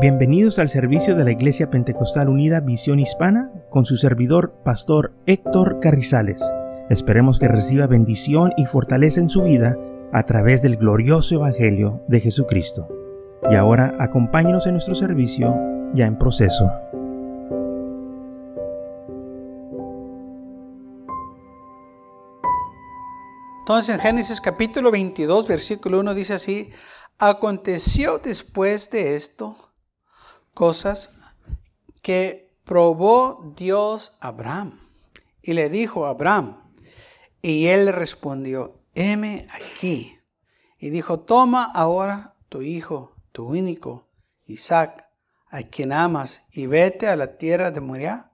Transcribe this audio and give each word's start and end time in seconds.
Bienvenidos 0.00 0.60
al 0.60 0.68
servicio 0.68 1.16
de 1.16 1.24
la 1.24 1.32
Iglesia 1.32 1.70
Pentecostal 1.70 2.28
Unida 2.28 2.60
Visión 2.60 3.00
Hispana 3.00 3.50
con 3.68 3.84
su 3.84 3.96
servidor, 3.96 4.54
Pastor 4.64 5.12
Héctor 5.26 5.80
Carrizales. 5.80 6.40
Esperemos 6.88 7.40
que 7.40 7.48
reciba 7.48 7.88
bendición 7.88 8.52
y 8.56 8.66
fortaleza 8.66 9.18
en 9.18 9.28
su 9.28 9.42
vida 9.42 9.76
a 10.12 10.22
través 10.22 10.62
del 10.62 10.76
glorioso 10.76 11.34
Evangelio 11.34 12.00
de 12.06 12.20
Jesucristo. 12.20 12.86
Y 13.50 13.56
ahora 13.56 13.96
acompáñenos 13.98 14.68
en 14.68 14.74
nuestro 14.74 14.94
servicio 14.94 15.52
ya 15.94 16.06
en 16.06 16.16
proceso. 16.16 16.70
Entonces 23.62 23.96
en 23.96 24.00
Génesis 24.00 24.40
capítulo 24.40 24.92
22, 24.92 25.48
versículo 25.48 25.98
1 25.98 26.14
dice 26.14 26.34
así, 26.34 26.70
aconteció 27.18 28.18
después 28.18 28.90
de 28.90 29.16
esto 29.16 29.56
cosas 30.58 31.10
que 32.02 32.50
probó 32.64 33.54
Dios 33.56 34.18
a 34.20 34.28
Abraham. 34.28 34.80
Y 35.40 35.52
le 35.52 35.68
dijo 35.68 36.04
a 36.04 36.10
Abraham, 36.10 36.60
y 37.40 37.66
él 37.66 37.92
respondió, 37.92 38.82
heme 38.92 39.46
aquí. 39.54 40.18
Y 40.80 40.90
dijo, 40.90 41.20
toma 41.20 41.62
ahora 41.62 42.34
tu 42.48 42.62
hijo, 42.62 43.14
tu 43.30 43.46
único, 43.46 44.08
Isaac, 44.46 45.08
a 45.48 45.62
quien 45.62 45.92
amas, 45.92 46.42
y 46.52 46.66
vete 46.66 47.06
a 47.06 47.14
la 47.14 47.38
tierra 47.38 47.70
de 47.70 47.80
Moriah, 47.80 48.32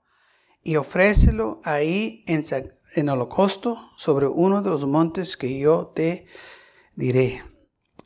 y 0.63 0.77
ofrécelo 0.77 1.61
ahí 1.63 2.23
en, 2.25 2.43
en 2.95 3.09
holocausto 3.09 3.77
sobre 3.97 4.25
uno 4.25 4.63
de 4.63 4.71
los 4.71 4.87
montes 4.87 5.37
que 5.37 5.59
yo 5.59 5.91
te 5.93 6.25
diré. 6.95 7.43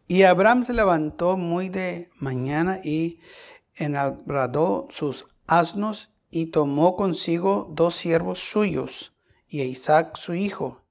Y 0.09 0.23
Abraham 0.23 0.65
se 0.65 0.73
levantó 0.73 1.37
muy 1.37 1.69
de 1.69 2.09
mañana 2.19 2.81
y 2.83 3.21
enabradó 3.79 4.87
sus 4.91 5.27
asnos 5.47 6.11
y 6.29 6.47
tomó 6.47 6.95
consigo 6.95 7.67
dos 7.71 7.95
siervos 7.95 8.39
suyos 8.39 9.13
y 9.47 9.61
a 9.61 9.65
Isaac 9.65 10.15
su 10.15 10.35
hijo, 10.35 10.83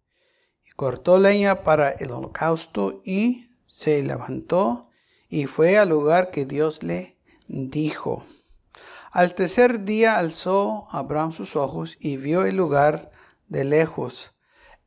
y 0.66 0.72
cortó 0.72 1.20
leña 1.20 1.62
para 1.62 1.90
el 1.90 2.10
holocausto 2.10 3.00
y 3.04 3.50
se 3.66 4.02
levantó 4.02 4.90
y 5.28 5.46
fue 5.46 5.78
al 5.78 5.90
lugar 5.90 6.30
que 6.30 6.44
Dios 6.44 6.82
le 6.82 7.16
dijo. 7.46 8.24
Al 9.12 9.34
tercer 9.34 9.84
día 9.84 10.18
alzó 10.18 10.88
Abraham 10.90 11.32
sus 11.32 11.54
ojos 11.56 11.96
y 12.00 12.16
vio 12.16 12.44
el 12.44 12.56
lugar 12.56 13.10
de 13.46 13.64
lejos. 13.64 14.32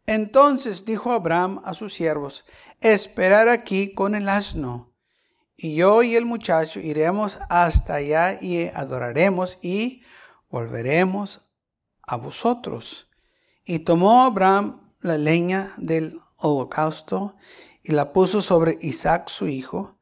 Entonces 0.05 0.85
dijo 0.85 1.11
Abraham 1.11 1.61
a 1.63 1.73
sus 1.73 1.93
siervos, 1.93 2.45
esperar 2.81 3.47
aquí 3.47 3.93
con 3.93 4.15
el 4.15 4.27
asno 4.27 4.90
y 5.63 5.75
yo 5.75 6.01
y 6.01 6.15
el 6.15 6.25
muchacho 6.25 6.79
iremos 6.79 7.37
hasta 7.47 7.95
allá 7.95 8.39
y 8.41 8.63
adoraremos 8.69 9.59
y 9.61 10.01
volveremos 10.49 11.41
a 12.01 12.15
vosotros. 12.15 13.07
Y 13.63 13.79
tomó 13.79 14.23
Abraham 14.23 14.91
la 15.01 15.19
leña 15.19 15.71
del 15.77 16.19
holocausto 16.37 17.35
y 17.83 17.91
la 17.91 18.11
puso 18.11 18.41
sobre 18.41 18.79
Isaac 18.81 19.29
su 19.29 19.47
hijo. 19.47 19.99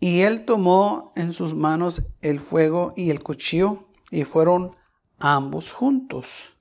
Y 0.00 0.22
él 0.22 0.44
tomó 0.44 1.12
en 1.14 1.32
sus 1.32 1.54
manos 1.54 2.02
el 2.20 2.40
fuego 2.40 2.94
y 2.96 3.10
el 3.10 3.22
cuchillo 3.22 3.90
y 4.10 4.24
fueron 4.24 4.74
ambos 5.20 5.72
juntos. 5.72 6.56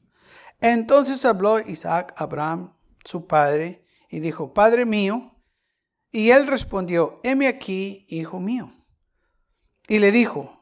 Entonces 0.61 1.25
habló 1.25 1.59
Isaac 1.59 2.13
a 2.15 2.25
Abraham, 2.25 2.75
su 3.03 3.25
padre, 3.25 3.83
y 4.07 4.19
dijo, 4.19 4.53
Padre 4.53 4.85
mío, 4.85 5.34
y 6.15 6.31
él 6.31 6.47
respondió, 6.47 7.19
heme 7.23 7.45
aquí, 7.45 8.05
hijo 8.07 8.39
mío. 8.39 8.71
Y 9.89 9.99
le 9.99 10.13
dijo, 10.13 10.57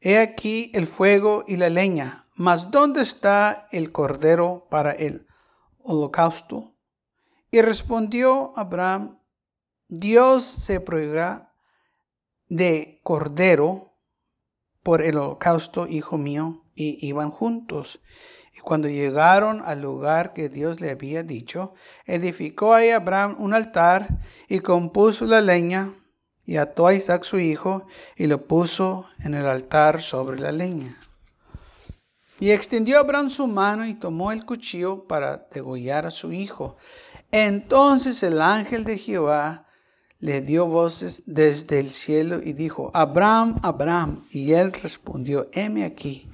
he 0.00 0.18
aquí 0.18 0.72
el 0.74 0.88
fuego 0.88 1.44
y 1.46 1.56
la 1.56 1.70
leña, 1.70 2.26
mas 2.34 2.72
¿dónde 2.72 3.02
está 3.02 3.68
el 3.70 3.92
cordero 3.92 4.66
para 4.68 4.90
el 4.90 5.28
holocausto? 5.78 6.74
Y 7.52 7.62
respondió 7.62 8.52
Abraham, 8.56 9.22
Dios 9.86 10.42
se 10.42 10.80
prohibirá 10.80 11.54
de 12.48 12.98
cordero 13.04 14.00
por 14.82 15.00
el 15.00 15.16
holocausto, 15.16 15.86
hijo 15.86 16.18
mío, 16.18 16.64
y 16.74 17.06
iban 17.06 17.30
juntos. 17.30 18.00
Y 18.58 18.60
cuando 18.60 18.88
llegaron 18.88 19.62
al 19.64 19.82
lugar 19.82 20.32
que 20.32 20.48
Dios 20.48 20.80
le 20.80 20.90
había 20.90 21.22
dicho, 21.22 21.74
edificó 22.06 22.74
ahí 22.74 22.90
Abraham 22.90 23.36
un 23.38 23.54
altar 23.54 24.18
y 24.48 24.58
compuso 24.58 25.26
la 25.26 25.40
leña 25.40 25.94
y 26.44 26.56
ató 26.56 26.88
a 26.88 26.94
Isaac 26.94 27.22
su 27.22 27.38
hijo 27.38 27.86
y 28.16 28.26
lo 28.26 28.48
puso 28.48 29.06
en 29.20 29.34
el 29.34 29.46
altar 29.46 30.02
sobre 30.02 30.40
la 30.40 30.50
leña. 30.50 30.98
Y 32.40 32.50
extendió 32.50 32.98
Abraham 32.98 33.30
su 33.30 33.46
mano 33.46 33.86
y 33.86 33.94
tomó 33.94 34.32
el 34.32 34.44
cuchillo 34.44 35.06
para 35.06 35.46
degollar 35.52 36.06
a 36.06 36.10
su 36.10 36.32
hijo. 36.32 36.76
Entonces 37.30 38.24
el 38.24 38.42
ángel 38.42 38.82
de 38.82 38.98
Jehová 38.98 39.68
le 40.18 40.40
dio 40.40 40.66
voces 40.66 41.22
desde 41.26 41.78
el 41.78 41.90
cielo 41.90 42.40
y 42.42 42.54
dijo, 42.54 42.90
Abraham, 42.92 43.60
Abraham. 43.62 44.26
Y 44.30 44.52
él 44.52 44.72
respondió, 44.72 45.48
heme 45.52 45.84
aquí. 45.84 46.27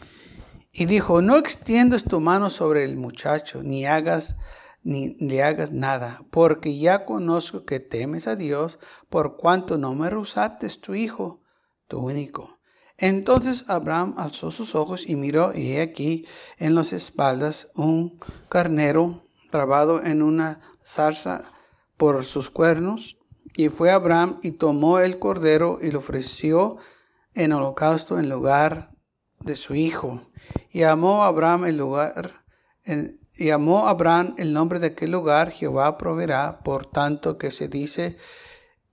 Y 0.77 0.87
dijo, 0.87 1.23
no 1.23 1.37
extiendas 1.37 2.03
tu 2.03 2.21
mano 2.21 2.51
sobre 2.51 2.85
el 2.85 2.97
muchacho, 2.97 3.63
ni 3.63 3.87
hagas 3.87 4.37
ni 4.83 5.17
le 5.19 5.43
hagas 5.43 5.73
nada, 5.73 6.21
porque 6.31 6.77
ya 6.77 7.07
conozco 7.07 7.65
que 7.65 7.81
temes 7.81 8.29
a 8.29 8.37
Dios, 8.37 8.79
por 9.09 9.39
cuanto 9.39 9.79
no 9.79 9.95
me 9.95 10.11
rehusaste 10.11 10.69
tu 10.81 10.95
hijo, 10.95 11.41
tu 11.89 12.01
único. 12.01 12.59
Entonces 12.99 13.65
Abraham 13.69 14.15
alzó 14.19 14.51
sus 14.51 14.75
ojos 14.75 15.09
y 15.09 15.17
miró, 15.17 15.53
y 15.55 15.73
he 15.73 15.81
aquí 15.81 16.27
en 16.59 16.75
las 16.75 16.93
espaldas 16.93 17.71
un 17.75 18.21
carnero 18.51 19.23
trabado 19.51 20.03
en 20.03 20.23
una 20.23 20.61
zarza 20.85 21.43
por 21.97 22.25
sus 22.25 22.51
cuernos. 22.51 23.17
Y 23.57 23.69
fue 23.69 23.91
Abraham 23.91 24.39
y 24.43 24.53
tomó 24.53 24.99
el 24.99 25.19
cordero 25.19 25.79
y 25.81 25.93
lo 25.93 26.01
ofreció 26.01 26.77
en 27.35 27.53
holocausto 27.53 28.19
en 28.19 28.29
lugar 28.29 28.91
de 29.41 29.57
su 29.57 29.75
hijo. 29.75 30.21
Y 30.71 30.83
amó 30.83 31.25
Abraham 31.25 31.67
el 31.67 31.77
lugar, 31.77 32.45
y 33.37 33.51
amó 33.51 33.89
Abraham 33.89 34.35
el 34.39 34.53
nombre 34.53 34.79
de 34.79 34.89
aquel 34.89 35.11
lugar, 35.11 35.51
Jehová 35.51 35.99
proveerá, 35.99 36.61
por 36.61 36.87
tanto 36.87 37.39
que 37.39 37.51
se 37.51 37.69
dice, 37.69 38.17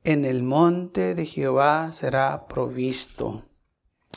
en 0.04 0.26
el 0.26 0.44
monte 0.44 1.16
de 1.16 1.26
Jehová 1.26 1.92
será 1.94 2.48
provisto. 2.48 3.46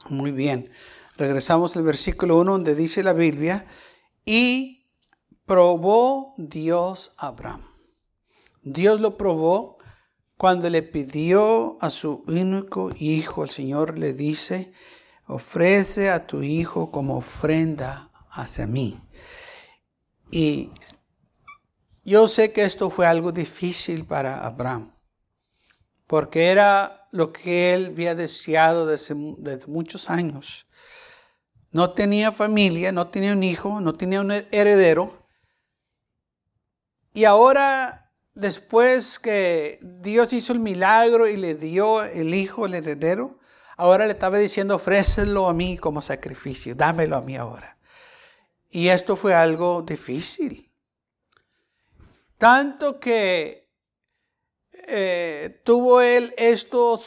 Muy 0.08 0.30
bien, 0.30 0.70
regresamos 1.16 1.76
al 1.76 1.82
versículo 1.82 2.38
1 2.38 2.52
donde 2.52 2.74
dice 2.74 3.02
la 3.02 3.12
Biblia, 3.12 3.66
y 4.24 4.86
probó 5.46 6.34
Dios 6.38 7.12
a 7.18 7.28
Abraham. 7.28 7.62
Dios 8.62 9.00
lo 9.00 9.16
probó 9.16 9.78
cuando 10.36 10.68
le 10.70 10.82
pidió 10.82 11.76
a 11.80 11.90
su 11.90 12.24
único 12.26 12.90
hijo, 12.98 13.44
el 13.44 13.50
Señor 13.50 13.98
le 13.98 14.14
dice, 14.14 14.72
ofrece 15.26 16.10
a 16.10 16.26
tu 16.26 16.42
hijo 16.42 16.90
como 16.90 17.16
ofrenda 17.16 18.10
hacia 18.30 18.66
mí. 18.66 19.00
Y 20.30 20.70
yo 22.04 22.28
sé 22.28 22.52
que 22.52 22.64
esto 22.64 22.90
fue 22.90 23.06
algo 23.06 23.32
difícil 23.32 24.04
para 24.04 24.44
Abraham, 24.44 24.92
porque 26.06 26.48
era 26.48 27.08
lo 27.12 27.32
que 27.32 27.72
él 27.72 27.86
había 27.86 28.14
deseado 28.14 28.86
desde, 28.86 29.14
muchos 29.66 30.10
años. 30.10 30.66
No 31.70 31.92
tenía 31.92 32.30
familia, 32.30 32.92
no 32.92 33.08
tenía 33.08 33.32
un 33.32 33.42
hijo, 33.42 33.80
no 33.80 33.94
tenía 33.94 34.20
un 34.20 34.30
heredero. 34.30 35.26
Y 37.12 37.24
ahora, 37.24 38.12
después 38.34 39.18
que 39.18 39.78
Dios 39.80 40.32
hizo 40.32 40.52
el 40.52 40.60
milagro 40.60 41.28
y 41.28 41.36
le 41.36 41.54
dio 41.54 42.02
el 42.02 42.34
hijo, 42.34 42.66
el 42.66 42.74
heredero, 42.74 43.38
Ahora 43.76 44.06
le 44.06 44.12
estaba 44.12 44.38
diciendo, 44.38 44.76
ofrécelo 44.76 45.48
a 45.48 45.52
mí 45.52 45.76
como 45.76 46.00
sacrificio, 46.00 46.74
dámelo 46.74 47.16
a 47.16 47.20
mí 47.20 47.36
ahora. 47.36 47.76
Y 48.70 48.88
esto 48.88 49.16
fue 49.16 49.34
algo 49.34 49.82
difícil. 49.82 50.72
Tanto 52.38 53.00
que 53.00 53.70
eh, 54.86 55.60
tuvo 55.64 56.00
él 56.00 56.34
esto 56.36 57.00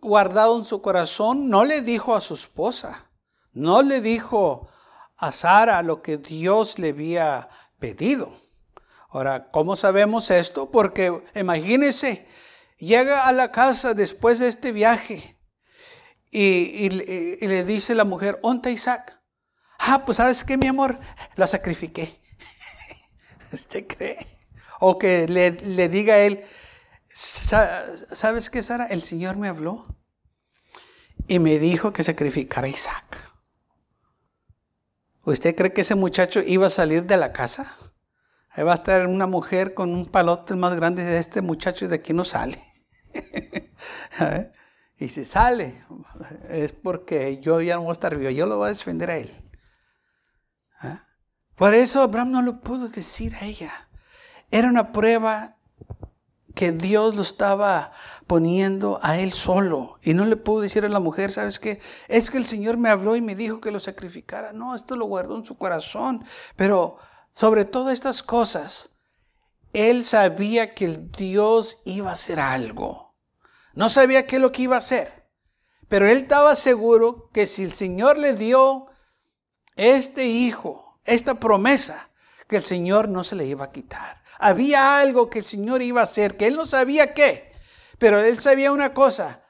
guardado 0.00 0.58
en 0.58 0.64
su 0.64 0.80
corazón, 0.80 1.48
no 1.48 1.64
le 1.64 1.82
dijo 1.82 2.14
a 2.14 2.20
su 2.20 2.34
esposa, 2.34 3.10
no 3.52 3.82
le 3.82 4.00
dijo 4.00 4.68
a 5.16 5.32
Sara 5.32 5.82
lo 5.82 6.02
que 6.02 6.16
Dios 6.18 6.78
le 6.78 6.90
había 6.90 7.48
pedido. 7.78 8.32
Ahora, 9.08 9.50
¿cómo 9.50 9.76
sabemos 9.76 10.30
esto? 10.30 10.70
Porque 10.70 11.22
imagínese, 11.34 12.26
llega 12.78 13.26
a 13.26 13.32
la 13.32 13.52
casa 13.52 13.94
después 13.94 14.38
de 14.38 14.48
este 14.48 14.72
viaje 14.72 15.33
y, 16.34 16.90
le 16.90 17.64
dice 17.64 17.94
la 17.94 18.04
mujer, 18.04 18.40
¿onta 18.42 18.70
Isaac? 18.70 19.20
Ah, 19.78 20.02
pues 20.04 20.16
sabes 20.16 20.42
qué, 20.42 20.56
mi 20.56 20.66
amor, 20.66 20.98
lo 21.36 21.46
sacrifiqué. 21.46 22.20
¿Usted 23.52 23.86
cree? 23.86 24.26
O 24.80 24.98
que 24.98 25.28
le, 25.28 25.88
diga 25.88 26.14
a 26.14 26.18
él, 26.18 26.44
¿sabes 27.08 28.50
qué, 28.50 28.62
Sara? 28.62 28.86
El 28.86 29.02
Señor 29.02 29.36
me 29.36 29.48
habló. 29.48 29.86
y 31.28 31.38
me 31.38 31.58
dijo 31.58 31.92
que 31.92 32.02
sacrificara 32.02 32.66
a 32.66 32.70
Isaac. 32.70 33.32
¿Usted 35.22 35.54
cree 35.54 35.72
que 35.72 35.82
ese 35.82 35.94
muchacho 35.94 36.42
iba 36.44 36.66
a 36.66 36.70
salir 36.70 37.04
de 37.04 37.16
la 37.16 37.32
casa? 37.32 37.74
Ahí 38.50 38.64
va 38.64 38.72
a 38.72 38.74
estar 38.74 39.06
una 39.06 39.26
mujer 39.26 39.72
con 39.72 39.94
un 39.94 40.06
palote 40.06 40.54
más 40.54 40.74
grande 40.74 41.02
de 41.02 41.18
este 41.18 41.40
muchacho 41.40 41.84
y 41.84 41.88
de 41.88 41.94
aquí 41.94 42.12
no 42.12 42.24
sale. 42.24 42.60
y 44.98 45.08
si 45.08 45.24
sale, 45.24 45.84
es 46.48 46.72
porque 46.72 47.38
yo 47.40 47.60
ya 47.60 47.76
no 47.76 47.82
voy 47.82 47.90
a 47.90 47.92
estar 47.92 48.16
vivo, 48.16 48.30
yo 48.30 48.46
lo 48.46 48.58
voy 48.58 48.66
a 48.66 48.68
defender 48.68 49.10
a 49.10 49.18
él. 49.18 49.50
¿Ah? 50.80 51.06
Por 51.56 51.74
eso 51.74 52.02
Abraham 52.02 52.30
no 52.30 52.42
lo 52.42 52.60
pudo 52.60 52.88
decir 52.88 53.34
a 53.36 53.44
ella. 53.44 53.88
Era 54.50 54.68
una 54.68 54.92
prueba 54.92 55.56
que 56.54 56.72
Dios 56.72 57.14
lo 57.16 57.22
estaba 57.22 57.92
poniendo 58.26 59.00
a 59.02 59.18
él 59.18 59.32
solo. 59.32 59.98
Y 60.02 60.14
no 60.14 60.24
le 60.24 60.36
pudo 60.36 60.62
decir 60.62 60.84
a 60.84 60.88
la 60.88 61.00
mujer, 61.00 61.32
¿sabes 61.32 61.58
qué? 61.58 61.80
Es 62.08 62.30
que 62.30 62.38
el 62.38 62.46
Señor 62.46 62.76
me 62.76 62.88
habló 62.88 63.16
y 63.16 63.20
me 63.20 63.34
dijo 63.34 63.60
que 63.60 63.72
lo 63.72 63.80
sacrificara. 63.80 64.52
No, 64.52 64.74
esto 64.74 64.94
lo 64.96 65.06
guardó 65.06 65.36
en 65.36 65.44
su 65.44 65.56
corazón. 65.56 66.24
Pero 66.56 66.98
sobre 67.32 67.64
todas 67.64 67.92
estas 67.92 68.22
cosas, 68.22 68.90
él 69.72 70.04
sabía 70.04 70.74
que 70.74 70.84
el 70.84 71.10
Dios 71.10 71.82
iba 71.84 72.10
a 72.10 72.14
hacer 72.14 72.38
algo. 72.38 73.03
No 73.74 73.88
sabía 73.88 74.26
qué 74.26 74.36
es 74.36 74.42
lo 74.42 74.52
que 74.52 74.62
iba 74.62 74.76
a 74.76 74.78
hacer. 74.78 75.28
Pero 75.88 76.06
él 76.06 76.18
estaba 76.18 76.56
seguro 76.56 77.30
que 77.32 77.46
si 77.46 77.62
el 77.62 77.72
Señor 77.72 78.18
le 78.18 78.34
dio 78.34 78.86
este 79.76 80.26
hijo, 80.26 81.00
esta 81.04 81.34
promesa, 81.34 82.10
que 82.48 82.56
el 82.56 82.64
Señor 82.64 83.08
no 83.08 83.24
se 83.24 83.36
le 83.36 83.46
iba 83.46 83.66
a 83.66 83.72
quitar. 83.72 84.22
Había 84.38 84.98
algo 84.98 85.30
que 85.30 85.40
el 85.40 85.44
Señor 85.44 85.82
iba 85.82 86.00
a 86.00 86.04
hacer, 86.04 86.36
que 86.36 86.46
él 86.46 86.56
no 86.56 86.66
sabía 86.66 87.14
qué, 87.14 87.52
pero 87.98 88.20
él 88.20 88.38
sabía 88.38 88.72
una 88.72 88.94
cosa. 88.94 89.44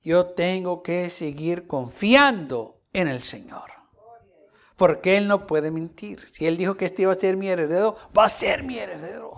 Yo 0.00 0.26
tengo 0.26 0.82
que 0.82 1.10
seguir 1.10 1.66
confiando 1.66 2.82
en 2.92 3.08
el 3.08 3.20
Señor. 3.20 3.70
Porque 4.76 5.16
Él 5.16 5.26
no 5.26 5.46
puede 5.46 5.70
mentir. 5.70 6.20
Si 6.20 6.46
Él 6.46 6.56
dijo 6.56 6.76
que 6.76 6.84
este 6.84 7.02
iba 7.02 7.12
a 7.12 7.18
ser 7.18 7.36
mi 7.36 7.48
heredero, 7.48 7.96
va 8.16 8.26
a 8.26 8.28
ser 8.28 8.62
mi 8.62 8.78
heredero. 8.78 9.32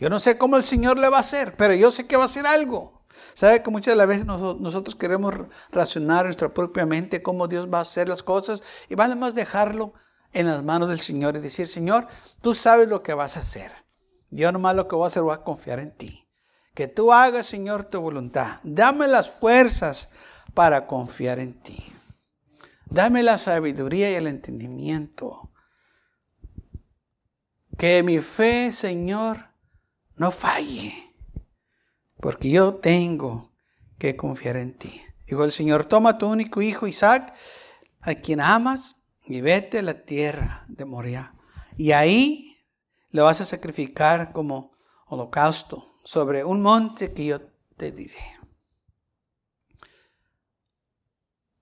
Yo 0.00 0.08
no 0.08 0.18
sé 0.18 0.38
cómo 0.38 0.56
el 0.56 0.64
Señor 0.64 0.98
le 0.98 1.10
va 1.10 1.18
a 1.18 1.20
hacer, 1.20 1.54
pero 1.56 1.74
yo 1.74 1.92
sé 1.92 2.06
que 2.06 2.16
va 2.16 2.22
a 2.22 2.26
hacer 2.26 2.46
algo. 2.46 3.04
¿Sabe 3.34 3.62
que 3.62 3.70
muchas 3.70 3.92
de 3.92 3.96
las 3.96 4.06
veces 4.06 4.24
nosotros 4.24 4.96
queremos 4.96 5.34
racionar 5.70 6.24
nuestra 6.24 6.52
propia 6.54 6.86
mente 6.86 7.22
cómo 7.22 7.48
Dios 7.48 7.68
va 7.72 7.78
a 7.78 7.82
hacer 7.82 8.08
las 8.08 8.22
cosas 8.22 8.62
y 8.88 8.94
vale 8.94 9.14
más 9.14 9.34
dejarlo 9.34 9.92
en 10.32 10.46
las 10.46 10.64
manos 10.64 10.88
del 10.88 10.98
Señor 10.98 11.36
y 11.36 11.40
decir, 11.40 11.68
Señor, 11.68 12.08
tú 12.40 12.54
sabes 12.54 12.88
lo 12.88 13.02
que 13.02 13.12
vas 13.12 13.36
a 13.36 13.40
hacer. 13.40 13.72
Yo 14.30 14.50
nomás 14.52 14.74
lo 14.74 14.88
que 14.88 14.96
voy 14.96 15.04
a 15.04 15.08
hacer 15.08 15.22
voy 15.22 15.34
a 15.34 15.44
confiar 15.44 15.80
en 15.80 15.94
ti. 15.94 16.26
Que 16.74 16.88
tú 16.88 17.12
hagas, 17.12 17.46
Señor, 17.46 17.84
tu 17.84 18.00
voluntad. 18.00 18.60
Dame 18.62 19.06
las 19.06 19.30
fuerzas 19.30 20.10
para 20.54 20.86
confiar 20.86 21.40
en 21.40 21.60
ti. 21.60 21.92
Dame 22.86 23.22
la 23.22 23.36
sabiduría 23.36 24.10
y 24.10 24.14
el 24.14 24.28
entendimiento. 24.28 25.50
Que 27.76 28.02
mi 28.02 28.18
fe, 28.18 28.72
Señor, 28.72 29.49
no 30.20 30.30
falle. 30.30 31.14
Porque 32.20 32.50
yo 32.50 32.74
tengo 32.74 33.54
que 33.98 34.16
confiar 34.16 34.58
en 34.58 34.76
ti. 34.76 35.00
Dijo 35.26 35.44
el 35.44 35.50
Señor, 35.50 35.86
toma 35.86 36.18
tu 36.18 36.26
único 36.26 36.60
hijo 36.60 36.86
Isaac, 36.86 37.34
a 38.02 38.14
quien 38.16 38.40
amas, 38.40 38.96
y 39.24 39.40
vete 39.40 39.78
a 39.78 39.82
la 39.82 40.04
tierra 40.04 40.66
de 40.68 40.84
Moria. 40.84 41.34
Y 41.78 41.92
ahí 41.92 42.54
lo 43.12 43.24
vas 43.24 43.40
a 43.40 43.46
sacrificar 43.46 44.32
como 44.32 44.76
holocausto 45.06 45.86
sobre 46.04 46.44
un 46.44 46.60
monte 46.60 47.14
que 47.14 47.24
yo 47.24 47.40
te 47.78 47.90
diré. 47.90 48.38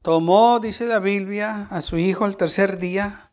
Tomó, 0.03 0.59
dice 0.59 0.87
la 0.87 0.99
Biblia, 0.99 1.69
a 1.71 1.81
su 1.81 1.97
hijo 1.97 2.25
al 2.25 2.37
tercer 2.37 2.79
día 2.79 3.33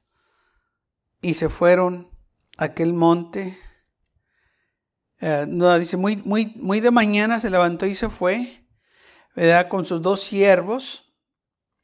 y 1.19 1.33
se 1.33 1.49
fueron 1.49 2.11
a 2.59 2.65
aquel 2.65 2.93
monte. 2.93 3.57
Eh, 5.21 5.45
no, 5.47 5.77
dice, 5.79 5.97
muy, 5.97 6.17
muy, 6.17 6.53
muy 6.57 6.79
de 6.79 6.91
mañana 6.91 7.39
se 7.39 7.49
levantó 7.49 7.85
y 7.85 7.95
se 7.95 8.09
fue. 8.09 8.61
Con 9.69 9.85
sus 9.85 10.01
dos 10.01 10.21
siervos. 10.21 11.13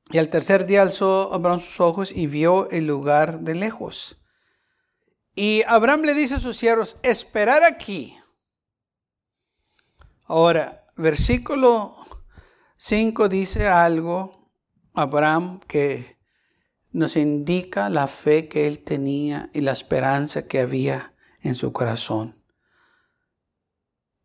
Y 0.09 0.17
al 0.17 0.29
tercer 0.29 0.65
día 0.65 0.81
alzó 0.81 1.33
Abraham 1.33 1.59
sus 1.59 1.79
ojos 1.79 2.11
y 2.11 2.27
vio 2.27 2.69
el 2.69 2.87
lugar 2.87 3.41
de 3.41 3.55
lejos. 3.55 4.17
Y 5.35 5.63
Abraham 5.67 6.01
le 6.01 6.13
dice 6.13 6.35
a 6.35 6.39
sus 6.39 6.57
siervos, 6.57 6.97
esperar 7.03 7.63
aquí 7.63 8.17
Ahora, 10.33 10.85
versículo 10.95 11.93
5 12.77 13.27
dice 13.27 13.67
algo, 13.67 14.49
Abraham, 14.93 15.59
que 15.67 16.19
nos 16.93 17.17
indica 17.17 17.89
la 17.89 18.07
fe 18.07 18.47
que 18.47 18.65
él 18.65 18.79
tenía 18.79 19.49
y 19.53 19.59
la 19.59 19.73
esperanza 19.73 20.47
que 20.47 20.61
había 20.61 21.13
en 21.41 21.55
su 21.55 21.73
corazón. 21.73 22.40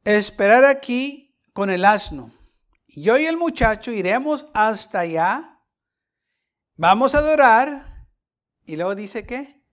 Esperar 0.06 0.64
aquí 0.64 1.36
con 1.52 1.68
el 1.68 1.84
asno. 1.84 2.30
Yo 2.86 3.18
y 3.18 3.26
el 3.26 3.36
muchacho 3.36 3.90
iremos 3.90 4.46
hasta 4.54 5.00
allá, 5.00 5.60
vamos 6.76 7.16
a 7.16 7.18
adorar 7.18 8.06
y 8.64 8.76
luego 8.76 8.94
dice 8.94 9.26
que 9.26 9.66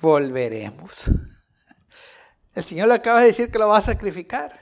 volveremos. 0.00 1.04
El 2.54 2.64
Señor 2.64 2.88
le 2.88 2.94
acaba 2.94 3.20
de 3.20 3.26
decir 3.26 3.52
que 3.52 3.60
lo 3.60 3.68
va 3.68 3.78
a 3.78 3.80
sacrificar. 3.80 4.60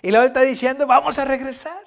Y 0.00 0.10
luego 0.10 0.24
está 0.24 0.40
diciendo, 0.40 0.86
vamos 0.86 1.18
a 1.18 1.26
regresar. 1.26 1.84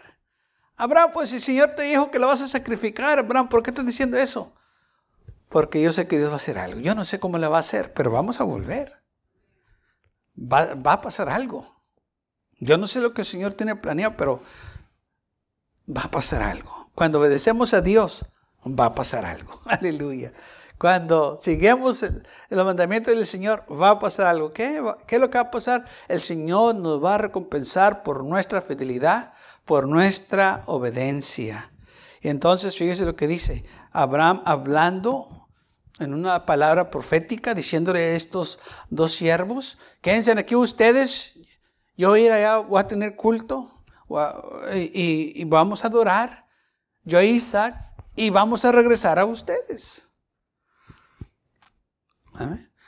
Abraham, 0.76 1.12
pues 1.14 1.34
el 1.34 1.42
Señor 1.42 1.72
te 1.76 1.82
dijo 1.84 2.12
que 2.12 2.20
lo 2.20 2.28
vas 2.28 2.44
a 2.44 2.48
sacrificar, 2.48 3.18
Abraham, 3.18 3.50
¿por 3.50 3.64
qué 3.64 3.72
estás 3.72 3.86
diciendo 3.86 4.18
eso? 4.18 4.56
Porque 5.50 5.82
yo 5.82 5.92
sé 5.92 6.08
que 6.08 6.18
Dios 6.18 6.30
va 6.30 6.34
a 6.34 6.38
hacer 6.38 6.60
algo. 6.60 6.80
Yo 6.80 6.94
no 6.94 7.06
sé 7.06 7.20
cómo 7.20 7.40
le 7.40 7.48
va 7.48 7.58
a 7.58 7.62
hacer, 7.62 7.94
pero 7.94 8.12
vamos 8.12 8.40
a 8.40 8.44
volver. 8.44 9.04
Va 10.38 10.94
a 10.94 11.02
pasar 11.02 11.30
algo. 11.30 11.76
Yo 12.60 12.78
no 12.78 12.88
sé 12.88 13.00
lo 13.00 13.14
que 13.14 13.22
el 13.22 13.28
Señor 13.28 13.54
tiene 13.54 13.76
planeado, 13.76 14.16
pero 14.18 14.42
va 15.90 16.04
a 16.04 16.12
pasar 16.12 16.42
algo. 16.42 16.90
Cuando 16.96 17.20
obedecemos 17.20 17.74
a 17.74 17.82
Dios, 17.82 18.26
va 18.66 18.86
a 18.86 18.96
pasar 18.96 19.26
algo. 19.26 19.60
Aleluya. 19.66 20.34
Cuando 20.78 21.38
sigamos 21.42 22.04
el, 22.04 22.26
mandamiento 22.50 23.10
del 23.10 23.26
Señor, 23.26 23.66
va 23.72 23.92
a 23.92 24.00
pasar 24.00 24.28
algo. 24.28 24.52
¿Qué? 24.52 24.84
¿Qué 25.08 25.16
es 25.16 25.22
lo 25.22 25.30
que 25.30 25.38
va 25.38 25.46
a 25.46 25.52
pasar? 25.52 25.86
El 26.08 26.22
Señor 26.22 26.76
nos 26.76 27.04
va 27.04 27.16
a 27.16 27.20
recompensar 27.20 28.04
por 28.04 28.24
nuestra 28.26 28.62
fidelidad, 28.62 29.34
por 29.64 29.88
nuestra 29.88 30.64
obediencia. 30.66 31.72
Y 32.22 32.28
entonces, 32.28 32.76
fíjese 32.76 33.06
lo 33.06 33.16
que 33.16 33.28
dice 33.28 33.64
Abraham 33.92 34.42
hablando 34.46 35.48
en 36.00 36.14
una 36.14 36.46
palabra 36.46 36.92
profética, 36.92 37.54
diciéndole 37.54 38.00
a 38.00 38.16
estos 38.16 38.60
dos 38.90 39.14
siervos, 39.14 39.78
quédense 40.02 40.32
aquí 40.34 40.56
ustedes, 40.56 41.35
yo 41.98 42.10
voy 42.10 42.22
a 42.22 42.26
ir 42.26 42.32
allá, 42.32 42.58
voy 42.58 42.80
a 42.80 42.88
tener 42.88 43.16
culto 43.16 43.72
y, 44.74 45.44
vamos 45.46 45.84
a 45.84 45.88
adorar, 45.88 46.48
yo 47.04 47.22
Isaac, 47.22 47.76
y 48.16 48.30
vamos 48.30 48.66
a 48.66 48.72
regresar 48.72 49.20
a 49.20 49.26
ustedes. 49.26 50.10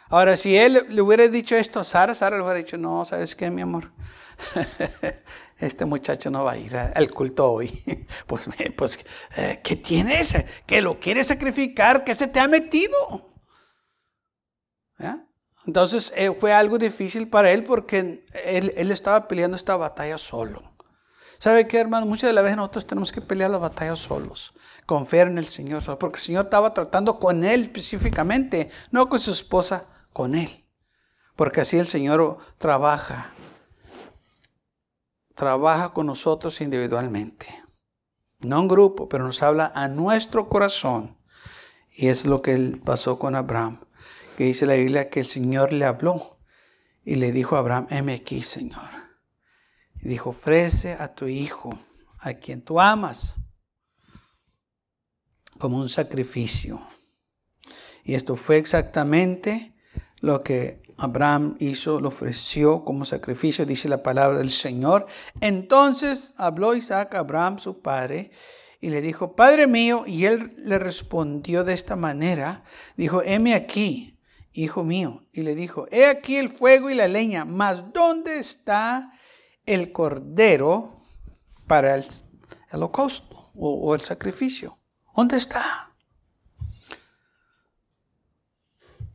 Ahora, 0.10 0.38
si 0.38 0.56
él 0.56 0.86
le 0.90 1.02
hubiera 1.02 1.28
dicho 1.28 1.56
esto 1.56 1.80
a 1.80 1.84
Sara, 1.84 2.16
Sara 2.16 2.38
le 2.38 2.44
hubiera 2.44 2.58
dicho, 2.58 2.78
no, 2.78 3.04
¿sabes 3.06 3.36
qué, 3.36 3.50
mi 3.50 3.62
amor? 3.62 3.92
este 5.60 5.86
muchacho 5.86 6.30
no 6.30 6.44
va 6.44 6.54
a 6.54 6.58
ir 6.58 6.76
al 6.78 7.10
culto 7.10 7.52
hoy. 7.52 7.84
pues, 8.28 8.50
pues 8.76 9.06
eh, 9.36 9.60
¿qué 9.64 9.76
tienes? 9.76 10.36
Que 10.66 10.82
lo 10.82 11.00
quiere 11.00 11.24
sacrificar, 11.24 12.04
que 12.04 12.16
se 12.16 12.28
te 12.28 12.40
ha 12.40 12.48
metido. 12.48 13.37
Entonces 15.68 16.12
eh, 16.16 16.34
fue 16.36 16.54
algo 16.54 16.78
difícil 16.78 17.28
para 17.28 17.52
él 17.52 17.64
porque 17.64 18.24
él, 18.46 18.74
él, 18.76 18.92
estaba 18.92 19.28
peleando 19.28 19.56
esta 19.56 19.76
batalla 19.76 20.18
solo. 20.18 20.64
¿Sabe 21.38 21.68
qué, 21.68 21.80
hermano? 21.80 22.08
Muchas 22.08 22.30
de 22.30 22.34
las 22.34 22.44
veces 22.44 22.58
nosotros 22.58 22.88
tenemos 22.88 23.12
que 23.12 23.22
pelear 23.22 23.52
la 23.52 23.60
batalla 23.60 23.96
solos 23.96 24.54
confiar 24.88 25.28
en 25.28 25.38
el 25.38 25.46
Señor, 25.46 25.84
porque 26.00 26.18
el 26.18 26.24
Señor 26.24 26.46
estaba 26.46 26.74
tratando 26.74 27.20
con 27.20 27.44
él 27.44 27.64
específicamente, 27.64 28.72
no 28.90 29.08
con 29.10 29.20
su 29.20 29.32
esposa, 29.32 29.86
con 30.14 30.34
él. 30.34 30.66
Porque 31.36 31.62
así 31.62 31.78
el 31.78 31.86
Señor 31.86 32.38
trabaja, 32.58 33.34
trabaja 35.36 35.94
con 35.94 36.08
nosotros 36.08 36.62
individualmente. 36.62 37.48
No 38.40 38.62
en 38.62 38.68
grupo, 38.70 39.10
pero 39.10 39.26
nos 39.26 39.44
habla 39.44 39.72
a 39.76 39.90
nuestro 39.90 40.48
corazón. 40.48 41.18
Y 41.92 42.08
es 42.08 42.26
lo 42.26 42.42
que 42.42 42.80
pasó 42.84 43.20
con 43.20 43.36
Abraham, 43.36 43.82
que 44.38 44.44
dice 44.44 44.68
la 44.68 44.76
Biblia 44.76 45.10
que 45.10 45.20
el 45.20 45.26
Señor 45.26 45.74
le 45.74 45.84
habló 45.84 46.40
y 47.04 47.16
le 47.16 47.32
dijo 47.32 47.56
a 47.56 47.60
Abraham, 47.60 47.88
heme 47.90 48.14
aquí, 48.14 48.44
Señor. 48.44 48.88
Y 50.00 50.10
dijo, 50.10 50.30
ofrece 50.30 50.94
a 50.94 51.16
tu 51.16 51.26
hijo, 51.26 51.80
a 52.20 52.36
quien 52.36 52.62
tú 52.62 52.80
amas 52.80 53.40
como 55.58 55.80
un 55.80 55.90
sacrificio. 55.90 56.80
Y 58.04 58.14
esto 58.14 58.36
fue 58.36 58.58
exactamente 58.58 59.76
lo 60.22 60.44
que 60.44 60.84
Abraham 61.00 61.56
hizo, 61.60 62.00
lo 62.00 62.10
ofreció 62.10 62.86
como 62.86 63.06
sacrificio, 63.06 63.66
dice 63.66 63.90
la 63.90 64.04
palabra 64.04 64.38
del 64.38 64.52
Señor. 64.52 65.08
Entonces 65.42 66.36
habló 66.38 66.76
Isaac 66.76 67.16
a 67.16 67.20
Abraham, 67.20 67.58
su 67.58 67.82
padre, 67.82 68.30
y 68.80 68.92
le 68.92 69.02
dijo, 69.02 69.36
Padre 69.36 69.66
mío, 69.66 70.04
y 70.06 70.26
él 70.26 70.54
le 70.58 70.78
respondió 70.78 71.64
de 71.64 71.74
esta 71.74 71.96
manera, 71.96 72.64
dijo, 72.98 73.24
heme 73.24 73.56
aquí, 73.56 74.14
hijo 74.64 74.84
mío, 74.84 75.24
y 75.32 75.44
le 75.44 75.54
dijo, 75.54 75.88
he 75.92 76.08
aquí 76.08 76.38
el 76.38 76.50
fuego 76.50 76.90
y 76.90 76.96
la 76.96 77.08
leña, 77.08 77.46
mas 77.46 77.94
¿dónde 77.94 78.40
está 78.40 79.14
el 79.66 79.92
cordero 79.92 81.00
para 81.68 81.96
el 81.96 82.04
holocausto 82.72 83.52
o, 83.54 83.94
el 83.94 84.02
sacrificio? 84.02 84.80
¿Dónde 85.16 85.38
está? 85.38 85.96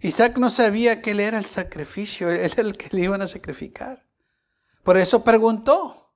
Isaac 0.01 0.39
no 0.39 0.49
sabía 0.49 1.03
que 1.03 1.11
él 1.11 1.21
era 1.21 1.39
el 1.39 1.45
sacrificio, 1.45 2.31
él 2.31 2.39
era 2.39 2.63
el 2.63 2.77
que 2.77 2.97
le 2.97 3.03
iban 3.03 3.23
a 3.23 3.27
sacrificar. 3.27 4.07
Por 4.85 4.97
eso 4.97 5.25
preguntó. 5.25 6.15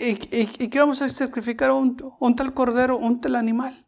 ¿y, 0.00 0.68
qué 0.68 0.78
vamos 0.78 1.00
a 1.00 1.08
sacrificar? 1.08 1.70
Un, 1.70 1.96
un 2.20 2.36
tal 2.36 2.52
cordero, 2.52 2.98
un 2.98 3.20
tal 3.20 3.36
animal. 3.36 3.86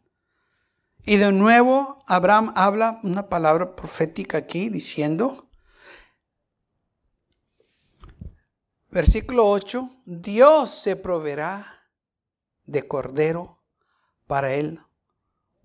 Y 1.05 1.17
de 1.17 1.31
nuevo 1.31 2.03
Abraham 2.07 2.51
habla 2.55 2.99
una 3.03 3.29
palabra 3.29 3.75
profética 3.75 4.39
aquí 4.39 4.69
diciendo, 4.69 5.47
versículo 8.89 9.47
8, 9.47 9.87
Dios 10.05 10.81
se 10.81 10.95
proveerá 10.95 11.91
de 12.65 12.87
cordero 12.87 13.63
para 14.25 14.53
el 14.55 14.81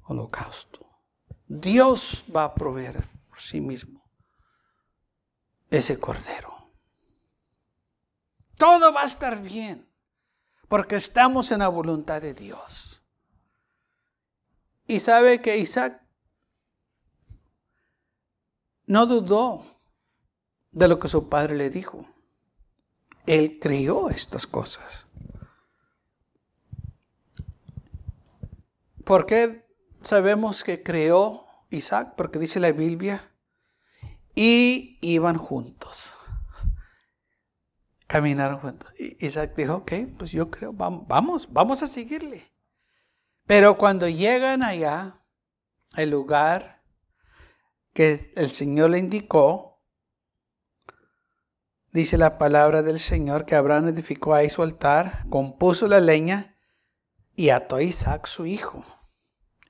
holocausto. 0.02 0.86
Dios 1.46 2.22
va 2.34 2.44
a 2.44 2.54
proveer 2.54 3.08
por 3.28 3.40
sí 3.40 3.62
mismo 3.62 4.04
ese 5.70 5.98
cordero. 5.98 6.54
Todo 8.56 8.92
va 8.92 9.02
a 9.02 9.06
estar 9.06 9.40
bien 9.40 9.90
porque 10.68 10.96
estamos 10.96 11.50
en 11.50 11.60
la 11.60 11.68
voluntad 11.68 12.20
de 12.20 12.34
Dios. 12.34 12.89
Y 14.90 14.98
sabe 14.98 15.40
que 15.40 15.56
Isaac 15.56 16.02
no 18.86 19.06
dudó 19.06 19.64
de 20.72 20.88
lo 20.88 20.98
que 20.98 21.06
su 21.06 21.28
padre 21.28 21.56
le 21.56 21.70
dijo. 21.70 22.08
Él 23.24 23.60
creyó 23.60 24.10
estas 24.10 24.48
cosas. 24.48 25.06
¿Por 29.04 29.26
qué 29.26 29.64
sabemos 30.02 30.64
que 30.64 30.82
creó 30.82 31.46
Isaac? 31.70 32.14
Porque 32.16 32.40
dice 32.40 32.58
la 32.58 32.72
Biblia, 32.72 33.30
y 34.34 34.98
iban 35.02 35.38
juntos 35.38 36.16
caminaron 38.08 38.58
juntos. 38.58 38.92
Isaac 39.20 39.54
dijo, 39.54 39.76
ok, 39.76 39.92
pues 40.18 40.32
yo 40.32 40.50
creo, 40.50 40.72
vamos, 40.72 41.48
vamos 41.52 41.80
a 41.84 41.86
seguirle. 41.86 42.50
Pero 43.50 43.76
cuando 43.76 44.08
llegan 44.08 44.62
allá, 44.62 45.24
el 45.96 46.10
lugar 46.10 46.84
que 47.92 48.32
el 48.36 48.48
Señor 48.48 48.90
le 48.90 49.00
indicó, 49.00 49.82
dice 51.90 52.16
la 52.16 52.38
palabra 52.38 52.82
del 52.82 53.00
Señor 53.00 53.46
que 53.46 53.56
Abraham 53.56 53.88
edificó 53.88 54.34
ahí 54.34 54.48
su 54.48 54.62
altar, 54.62 55.24
compuso 55.30 55.88
la 55.88 55.98
leña 55.98 56.56
y 57.34 57.48
ató 57.48 57.74
a 57.74 57.82
Isaac 57.82 58.28
su 58.28 58.46
hijo. 58.46 58.84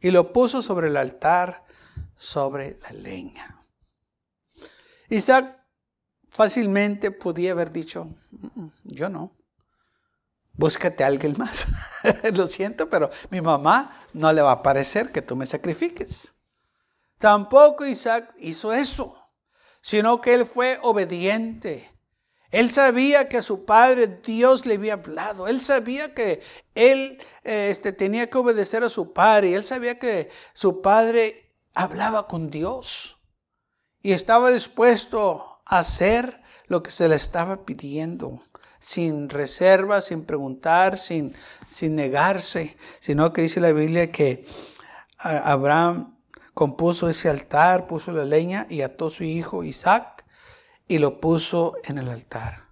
Y 0.02 0.10
lo 0.10 0.34
puso 0.34 0.60
sobre 0.60 0.88
el 0.88 0.98
altar, 0.98 1.64
sobre 2.18 2.76
la 2.80 2.90
leña. 2.90 3.64
Isaac 5.08 5.58
fácilmente 6.28 7.12
podía 7.12 7.52
haber 7.52 7.72
dicho, 7.72 8.04
mm, 8.04 8.60
mm, 8.60 8.72
yo 8.84 9.08
no. 9.08 9.39
Búscate 10.52 11.04
a 11.04 11.06
alguien 11.06 11.34
más. 11.38 11.66
Lo 12.34 12.46
siento, 12.48 12.88
pero 12.88 13.10
mi 13.30 13.40
mamá 13.40 13.98
no 14.12 14.32
le 14.32 14.42
va 14.42 14.52
a 14.52 14.62
parecer 14.62 15.12
que 15.12 15.22
tú 15.22 15.36
me 15.36 15.46
sacrifiques. 15.46 16.34
Tampoco 17.18 17.84
Isaac 17.84 18.34
hizo 18.38 18.72
eso, 18.72 19.16
sino 19.80 20.20
que 20.20 20.34
él 20.34 20.46
fue 20.46 20.78
obediente. 20.82 21.90
Él 22.50 22.70
sabía 22.70 23.28
que 23.28 23.38
a 23.38 23.42
su 23.42 23.64
padre 23.64 24.20
Dios 24.24 24.66
le 24.66 24.74
había 24.74 24.94
hablado. 24.94 25.46
Él 25.46 25.60
sabía 25.60 26.14
que 26.14 26.42
él 26.74 27.22
este, 27.44 27.92
tenía 27.92 28.28
que 28.28 28.38
obedecer 28.38 28.82
a 28.82 28.90
su 28.90 29.12
padre. 29.12 29.54
Él 29.54 29.64
sabía 29.64 29.98
que 29.98 30.30
su 30.52 30.80
padre 30.80 31.52
hablaba 31.74 32.26
con 32.26 32.50
Dios. 32.50 33.18
Y 34.02 34.12
estaba 34.12 34.50
dispuesto 34.50 35.62
hacer 35.64 36.42
lo 36.66 36.82
que 36.82 36.90
se 36.90 37.08
le 37.08 37.16
estaba 37.16 37.64
pidiendo, 37.64 38.40
sin 38.80 39.28
reserva, 39.28 40.00
sin 40.00 40.24
preguntar, 40.24 40.98
sin, 40.98 41.32
sin 41.68 41.94
negarse, 41.94 42.76
sino 42.98 43.32
que 43.32 43.42
dice 43.42 43.60
la 43.60 43.72
Biblia 43.72 44.10
que 44.10 44.44
Abraham 45.18 46.18
compuso 46.54 47.08
ese 47.08 47.28
altar, 47.28 47.86
puso 47.86 48.10
la 48.10 48.24
leña 48.24 48.66
y 48.68 48.80
ató 48.80 49.10
su 49.10 49.22
hijo 49.22 49.62
Isaac 49.62 50.24
y 50.88 50.98
lo 50.98 51.20
puso 51.20 51.74
en 51.84 51.98
el 51.98 52.08
altar. 52.08 52.70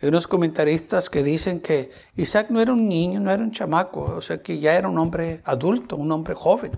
Hay 0.00 0.08
unos 0.08 0.26
comentaristas 0.26 1.08
que 1.08 1.22
dicen 1.22 1.60
que 1.60 1.90
Isaac 2.16 2.48
no 2.50 2.60
era 2.60 2.72
un 2.72 2.88
niño, 2.88 3.20
no 3.20 3.30
era 3.30 3.42
un 3.42 3.52
chamaco, 3.52 4.02
o 4.02 4.20
sea 4.20 4.42
que 4.42 4.58
ya 4.58 4.74
era 4.74 4.88
un 4.88 4.98
hombre 4.98 5.40
adulto, 5.44 5.96
un 5.96 6.10
hombre 6.10 6.34
joven, 6.34 6.72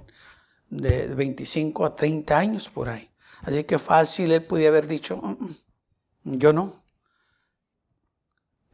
de 0.68 1.06
25 1.06 1.84
a 1.84 1.94
30 1.96 2.36
años 2.38 2.68
por 2.68 2.88
ahí. 2.88 3.10
Así 3.42 3.64
que 3.64 3.78
fácil 3.78 4.32
él 4.32 4.42
podía 4.42 4.68
haber 4.68 4.86
dicho, 4.86 5.16
mm, 5.16 5.44
mm, 6.24 6.38
yo 6.38 6.52
no. 6.52 6.84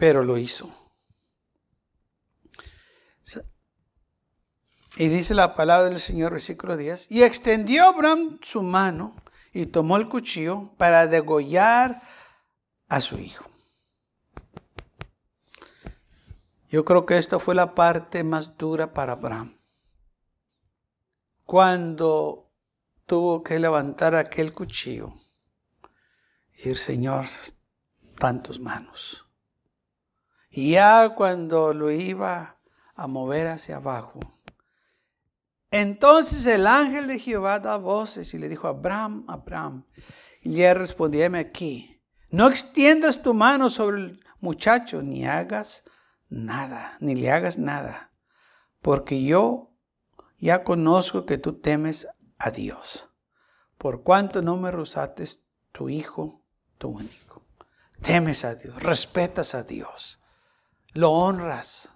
Pero 0.02 0.24
lo 0.24 0.36
hizo. 0.36 0.68
Y 4.96 5.06
dice 5.06 5.32
la 5.32 5.54
palabra 5.54 5.90
del 5.90 6.00
Señor, 6.00 6.32
versículo 6.32 6.76
10, 6.76 7.08
y 7.12 7.22
extendió 7.22 7.84
Abraham 7.84 8.40
su 8.42 8.64
mano 8.64 9.14
y 9.52 9.66
tomó 9.66 9.96
el 9.96 10.08
cuchillo 10.08 10.72
para 10.76 11.06
degollar 11.06 12.02
a 12.88 13.00
su 13.00 13.16
hijo. 13.16 13.48
Yo 16.66 16.84
creo 16.84 17.06
que 17.06 17.16
esta 17.16 17.38
fue 17.38 17.54
la 17.54 17.76
parte 17.76 18.24
más 18.24 18.58
dura 18.58 18.92
para 18.92 19.12
Abraham. 19.12 19.56
Cuando 21.44 22.50
tuvo 23.06 23.44
que 23.44 23.60
levantar 23.60 24.16
aquel 24.16 24.52
cuchillo 24.52 25.14
y 26.54 26.56
decir, 26.56 26.78
Señor, 26.78 27.26
tantos 28.18 28.58
manos. 28.58 29.28
Y 30.54 30.72
ya 30.72 31.14
cuando 31.16 31.72
lo 31.72 31.90
iba 31.90 32.58
a 32.94 33.06
mover 33.06 33.48
hacia 33.48 33.76
abajo, 33.76 34.20
entonces 35.70 36.44
el 36.44 36.66
ángel 36.66 37.06
de 37.06 37.18
Jehová 37.18 37.58
da 37.58 37.78
voces 37.78 38.34
y 38.34 38.38
le 38.38 38.50
dijo, 38.50 38.68
Abraham, 38.68 39.24
Abraham. 39.26 39.86
Y 40.42 40.60
él 40.60 40.76
respondió, 40.76 41.26
aquí, 41.38 42.02
no 42.28 42.48
extiendas 42.48 43.22
tu 43.22 43.32
mano 43.32 43.70
sobre 43.70 44.02
el 44.02 44.24
muchacho, 44.40 45.00
ni 45.00 45.24
hagas 45.24 45.84
nada, 46.28 46.98
ni 47.00 47.14
le 47.14 47.30
hagas 47.30 47.56
nada, 47.56 48.12
porque 48.82 49.22
yo 49.22 49.72
ya 50.36 50.64
conozco 50.64 51.24
que 51.24 51.38
tú 51.38 51.60
temes 51.60 52.08
a 52.38 52.50
Dios. 52.50 53.08
Por 53.78 54.02
cuanto 54.02 54.42
no 54.42 54.58
me 54.58 54.70
rozaste 54.70 55.24
tu 55.72 55.88
hijo, 55.88 56.44
tu 56.76 56.88
único. 56.88 57.46
Temes 58.02 58.44
a 58.44 58.56
Dios, 58.56 58.82
respetas 58.82 59.54
a 59.54 59.62
Dios, 59.62 60.20
lo 60.92 61.10
honras. 61.10 61.90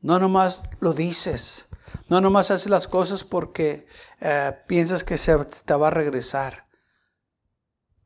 No 0.00 0.18
nomás 0.18 0.64
lo 0.80 0.92
dices, 0.94 1.68
no 2.08 2.20
nomás 2.20 2.50
haces 2.50 2.70
las 2.70 2.88
cosas 2.88 3.24
porque 3.24 3.86
eh, 4.20 4.52
piensas 4.66 5.04
que 5.04 5.16
se 5.16 5.36
te 5.44 5.74
va 5.74 5.88
a 5.88 5.92
regresar. 5.92 6.66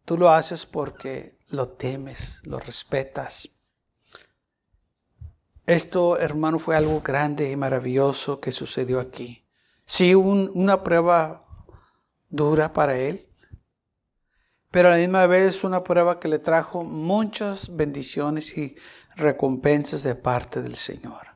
Tú 0.05 0.19
lo 0.19 0.31
haces 0.31 0.67
porque 0.67 1.39
lo 1.51 1.69
temes, 1.71 2.41
lo 2.45 2.59
respetas. 2.59 3.49
Esto, 5.67 6.19
hermano, 6.19 6.61
fue 6.61 6.77
algo 6.77 7.01
grande 7.01 7.51
y 7.51 7.57
maravilloso 7.57 8.41
que 8.41 8.53
sucedió 8.53 9.01
aquí. 9.01 9.45
Sí, 9.85 10.15
una 10.15 10.83
prueba 10.85 11.45
dura 12.29 12.73
para 12.73 12.97
él, 12.97 13.26
pero 14.71 14.89
a 14.89 14.93
la 14.93 14.99
misma 14.99 15.27
vez 15.27 15.65
una 15.65 15.83
prueba 15.83 16.21
que 16.21 16.29
le 16.29 16.39
trajo 16.39 16.85
muchas 16.85 17.75
bendiciones 17.77 18.57
y 18.57 18.77
recompensas 19.17 20.03
de 20.03 20.15
parte 20.15 20.63
del 20.63 20.77
Señor. 20.77 21.27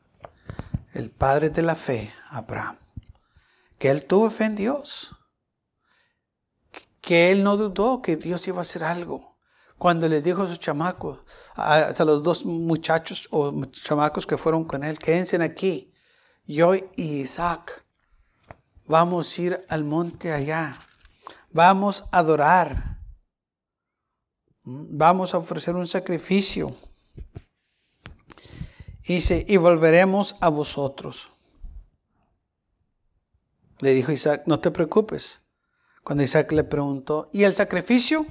El 0.93 1.11
padre 1.11 1.51
de 1.51 1.63
la 1.63 1.75
fe, 1.75 2.13
Abraham, 2.31 2.77
que 3.79 3.91
él 3.91 4.05
tuvo 4.05 4.31
fe 4.31 4.45
en 4.45 4.57
Dios, 4.57 5.17
que 7.01 7.31
él 7.31 7.43
no 7.43 7.57
dudó 7.57 8.03
que 8.03 8.17
Dios 8.17 8.47
iba 8.49 8.59
a 8.59 8.63
hacer 8.63 8.85
algo. 8.85 9.39
Cuando 9.79 10.09
le 10.09 10.21
dijo 10.21 10.43
a 10.43 10.47
sus 10.47 10.59
chamacos, 10.59 11.21
a, 11.55 11.95
los 12.05 12.23
dos 12.23 12.45
muchachos 12.45 13.29
o 13.31 13.65
chamacos 13.67 14.27
que 14.27 14.37
fueron 14.37 14.65
con 14.65 14.85
él, 14.85 14.99
quédense 14.99 15.43
aquí, 15.43 15.95
yo 16.45 16.75
y 16.75 16.87
Isaac 16.97 17.85
Vamos 18.91 19.39
a 19.39 19.43
ir 19.43 19.65
al 19.69 19.85
monte 19.85 20.33
allá. 20.33 20.75
Vamos 21.53 22.03
a 22.11 22.19
adorar. 22.19 22.90
Vamos 24.63 25.35
a 25.35 25.39
ofrecer 25.39 25.75
un 25.75 25.87
sacrificio. 25.87 26.75
dice, 29.07 29.45
y 29.49 29.57
volveremos 29.57 30.37
a 30.41 30.49
vosotros. 30.49 31.31
Le 33.81 33.93
dijo 33.93 34.13
Isaac, 34.13 34.43
no 34.47 34.61
te 34.61 34.71
preocupes. 34.71 35.43
Cuando 36.05 36.23
Isaac 36.23 36.53
le 36.53 36.65
preguntó, 36.65 37.31
¿y 37.33 37.45
el 37.45 37.55
sacrificio? 37.55 38.27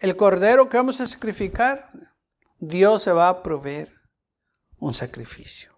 ¿El 0.00 0.16
cordero 0.16 0.68
que 0.68 0.76
vamos 0.76 1.00
a 1.00 1.06
sacrificar? 1.06 1.90
Dios 2.58 3.02
se 3.02 3.12
va 3.12 3.28
a 3.28 3.42
proveer 3.42 3.94
un 4.78 4.92
sacrificio. 4.92 5.70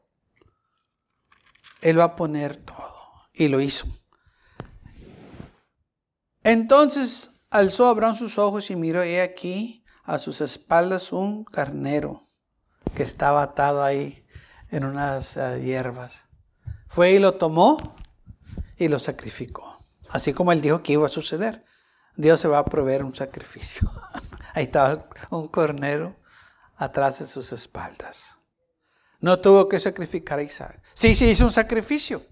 Él 1.82 1.98
va 1.98 2.04
a 2.04 2.16
poner 2.16 2.56
todo. 2.56 2.96
Y 3.34 3.48
lo 3.48 3.60
hizo. 3.60 3.86
Entonces 6.42 7.31
alzó 7.52 7.86
Abraham 7.86 8.16
sus 8.16 8.38
ojos 8.38 8.70
y 8.70 8.76
miró, 8.76 9.04
y 9.04 9.16
aquí 9.16 9.84
a 10.04 10.18
sus 10.18 10.40
espaldas 10.40 11.12
un 11.12 11.44
carnero 11.44 12.22
que 12.94 13.02
estaba 13.02 13.42
atado 13.42 13.84
ahí 13.84 14.26
en 14.70 14.84
unas 14.84 15.36
eh, 15.36 15.60
hierbas. 15.62 16.26
Fue 16.88 17.12
y 17.12 17.18
lo 17.18 17.34
tomó 17.34 17.94
y 18.76 18.88
lo 18.88 18.98
sacrificó. 18.98 19.78
Así 20.08 20.32
como 20.32 20.52
él 20.52 20.60
dijo 20.60 20.82
que 20.82 20.94
iba 20.94 21.06
a 21.06 21.10
suceder. 21.10 21.64
Dios 22.16 22.40
se 22.40 22.48
va 22.48 22.58
a 22.58 22.64
proveer 22.64 23.04
un 23.04 23.14
sacrificio. 23.14 23.90
ahí 24.54 24.64
estaba 24.64 25.08
un 25.30 25.48
cornero 25.48 26.16
atrás 26.76 27.20
de 27.20 27.26
sus 27.26 27.52
espaldas. 27.52 28.38
No 29.20 29.38
tuvo 29.38 29.68
que 29.68 29.78
sacrificar 29.78 30.38
a 30.38 30.42
Isaac. 30.42 30.82
Sí, 30.94 31.14
sí 31.14 31.26
hizo 31.26 31.44
un 31.44 31.52
sacrificio, 31.52 32.22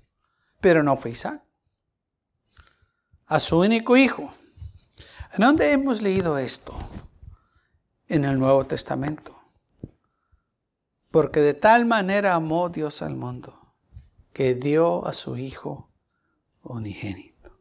pero 0.61 0.83
no 0.83 0.97
fue 0.97 1.13
Isaac. 1.13 1.43
A 3.27 3.39
su 3.39 3.59
único 3.59 3.97
hijo. 3.97 4.35
¿En 5.33 5.43
dónde 5.43 5.71
hemos 5.71 6.03
leído 6.03 6.39
esto? 6.39 6.77
En 8.09 8.25
el 8.25 8.39
Nuevo 8.39 8.67
Testamento. 8.67 9.41
Porque 11.13 11.41
de 11.41 11.55
tal 11.55 11.87
manera 11.87 12.35
amó 12.35 12.69
Dios 12.69 13.01
al 13.01 13.15
mundo, 13.15 13.77
que 14.33 14.55
dio 14.55 15.07
a 15.07 15.15
su 15.15 15.37
Hijo 15.37 15.93
unigénito. 16.63 17.61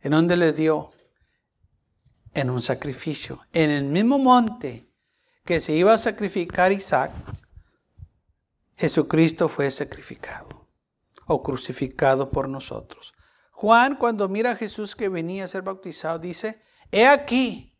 ¿En 0.00 0.10
dónde 0.10 0.36
le 0.36 0.52
dio? 0.52 0.90
En 2.32 2.50
un 2.50 2.60
sacrificio. 2.60 3.40
En 3.52 3.70
el 3.70 3.84
mismo 3.84 4.18
monte 4.18 4.92
que 5.44 5.60
se 5.60 5.72
iba 5.72 5.94
a 5.94 5.98
sacrificar 5.98 6.72
Isaac, 6.72 7.12
Jesucristo 8.76 9.48
fue 9.48 9.70
sacrificado 9.70 10.68
o 11.26 11.44
crucificado 11.44 12.30
por 12.30 12.48
nosotros. 12.48 13.14
Juan, 13.52 13.94
cuando 13.94 14.28
mira 14.28 14.50
a 14.50 14.56
Jesús 14.56 14.96
que 14.96 15.08
venía 15.08 15.44
a 15.44 15.48
ser 15.48 15.62
bautizado, 15.62 16.18
dice, 16.18 16.60
he 16.94 17.08
aquí 17.08 17.76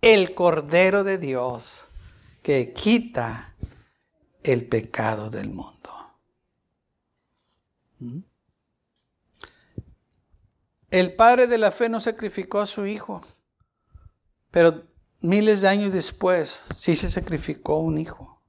el 0.00 0.34
Cordero 0.34 1.04
de 1.04 1.18
Dios 1.18 1.86
que 2.42 2.72
quita 2.72 3.54
el 4.42 4.66
pecado 4.66 5.30
del 5.30 5.50
mundo. 5.50 5.90
¿Mm? 8.00 8.18
El 10.90 11.14
padre 11.14 11.46
de 11.46 11.58
la 11.58 11.70
fe 11.70 11.88
no 11.88 12.00
sacrificó 12.00 12.60
a 12.60 12.66
su 12.66 12.86
hijo, 12.86 13.20
pero 14.50 14.84
miles 15.20 15.60
de 15.60 15.68
años 15.68 15.92
después 15.92 16.64
sí 16.74 16.96
se 16.96 17.08
sacrificó 17.08 17.78
un 17.78 17.98
hijo 17.98 18.42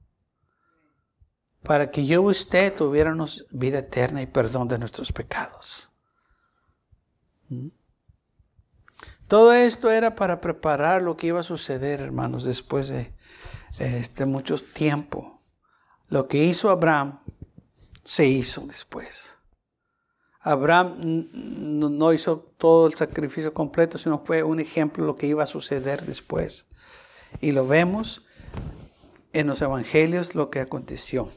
para 1.62 1.92
que 1.92 2.06
yo 2.06 2.22
y 2.22 2.26
usted 2.26 2.74
tuviéramos 2.74 3.46
vida 3.50 3.78
eterna 3.78 4.20
y 4.20 4.26
perdón 4.26 4.66
de 4.66 4.78
nuestros 4.78 5.12
pecados. 5.12 5.92
¿Mm? 7.48 7.68
Todo 9.28 9.52
esto 9.52 9.90
era 9.90 10.16
para 10.16 10.40
preparar 10.40 11.02
lo 11.02 11.16
que 11.18 11.26
iba 11.28 11.40
a 11.40 11.44
suceder, 11.44 12.00
hermanos, 12.00 12.44
después 12.44 12.88
de 12.88 13.12
este 13.78 14.24
mucho 14.24 14.56
tiempo. 14.56 15.42
Lo 16.08 16.26
que 16.26 16.42
hizo 16.44 16.70
Abraham 16.70 17.20
se 18.04 18.26
hizo 18.26 18.62
después. 18.66 19.36
Abraham 20.40 21.28
no 21.32 22.12
hizo 22.14 22.38
todo 22.38 22.86
el 22.86 22.94
sacrificio 22.94 23.52
completo, 23.52 23.98
sino 23.98 24.24
fue 24.24 24.42
un 24.42 24.60
ejemplo 24.60 25.04
de 25.04 25.08
lo 25.08 25.16
que 25.16 25.26
iba 25.26 25.42
a 25.42 25.46
suceder 25.46 26.06
después. 26.06 26.66
Y 27.42 27.52
lo 27.52 27.66
vemos 27.66 28.24
en 29.34 29.46
los 29.46 29.60
evangelios 29.60 30.34
lo 30.34 30.48
que 30.48 30.60
aconteció. 30.60 31.28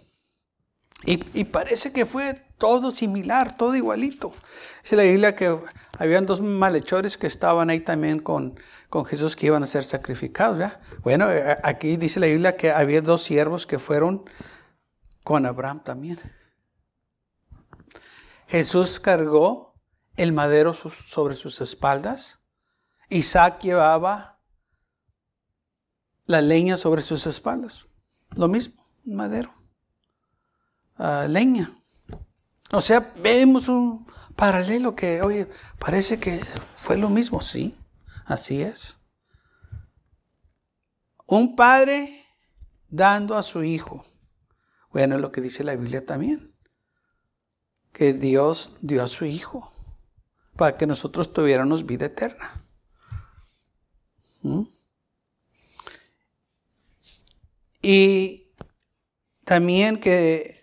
Y, 1.04 1.46
parece 1.46 1.92
que 1.92 2.06
fue 2.06 2.36
todo 2.58 2.92
similar, 2.92 3.58
todo 3.58 3.76
igualito. 3.76 4.32
Dice 4.84 4.96
la 4.96 5.04
Biblia 5.04 5.36
que 5.36 5.58
habían 5.98 6.26
dos 6.26 6.42
malhechores 6.42 7.18
que 7.18 7.26
estaban 7.28 7.70
ahí 7.72 7.80
también 7.80 8.20
con, 8.20 8.60
con 8.90 9.06
Jesús 9.06 9.36
que 9.36 9.48
iban 9.48 9.64
a 9.64 9.68
ser 9.68 9.84
sacrificados. 9.84 10.60
¿ya? 10.60 10.80
Bueno, 11.04 11.32
eh, 11.32 11.58
aquí 11.64 11.98
dice 11.98 12.20
la 12.20 12.28
Biblia 12.28 12.56
que 12.56 12.72
había 12.72 13.02
dos 13.02 13.24
siervos 13.24 13.66
que 13.66 13.80
fueron 13.80 14.26
con 15.24 15.46
Abraham 15.46 15.84
también. 15.84 16.20
Jesús 18.48 19.00
cargó 19.00 19.74
el 20.16 20.34
madero 20.34 20.74
sobre 20.74 21.36
sus 21.36 21.62
espaldas. 21.62 22.40
Isaac 23.10 23.60
llevaba 23.62 24.40
la 26.26 26.42
leña 26.42 26.78
sobre 26.78 27.02
sus 27.02 27.26
espaldas. 27.26 27.88
Lo 28.36 28.48
mismo, 28.48 28.86
madero 29.04 29.61
leña. 30.98 31.72
O 32.72 32.82
sea, 32.82 33.14
vemos 33.18 33.68
un 33.68 34.06
paralelo 34.36 34.96
que, 34.96 35.22
oye, 35.22 35.48
parece 35.80 36.20
que 36.20 36.42
fue 36.76 36.98
lo 36.98 37.10
mismo, 37.10 37.42
sí, 37.42 37.78
así 38.26 38.62
es. 38.62 39.00
Un 41.28 41.56
padre 41.56 42.26
dando 42.90 43.38
a 43.38 43.44
su 43.44 43.64
hijo. 43.64 44.06
Bueno, 44.92 45.16
es 45.16 45.22
lo 45.22 45.32
que 45.32 45.42
dice 45.42 45.64
la 45.64 45.76
Biblia 45.76 46.06
también. 46.06 46.54
Que 47.94 48.14
Dios 48.14 48.78
dio 48.82 49.04
a 49.04 49.08
su 49.08 49.26
hijo 49.26 49.72
para 50.56 50.78
que 50.78 50.88
nosotros 50.88 51.34
tuviéramos 51.34 51.86
vida 51.86 52.06
eterna. 52.06 52.62
¿Mm? 54.44 54.64
Y 57.82 58.54
también 59.46 60.00
que 60.00 60.61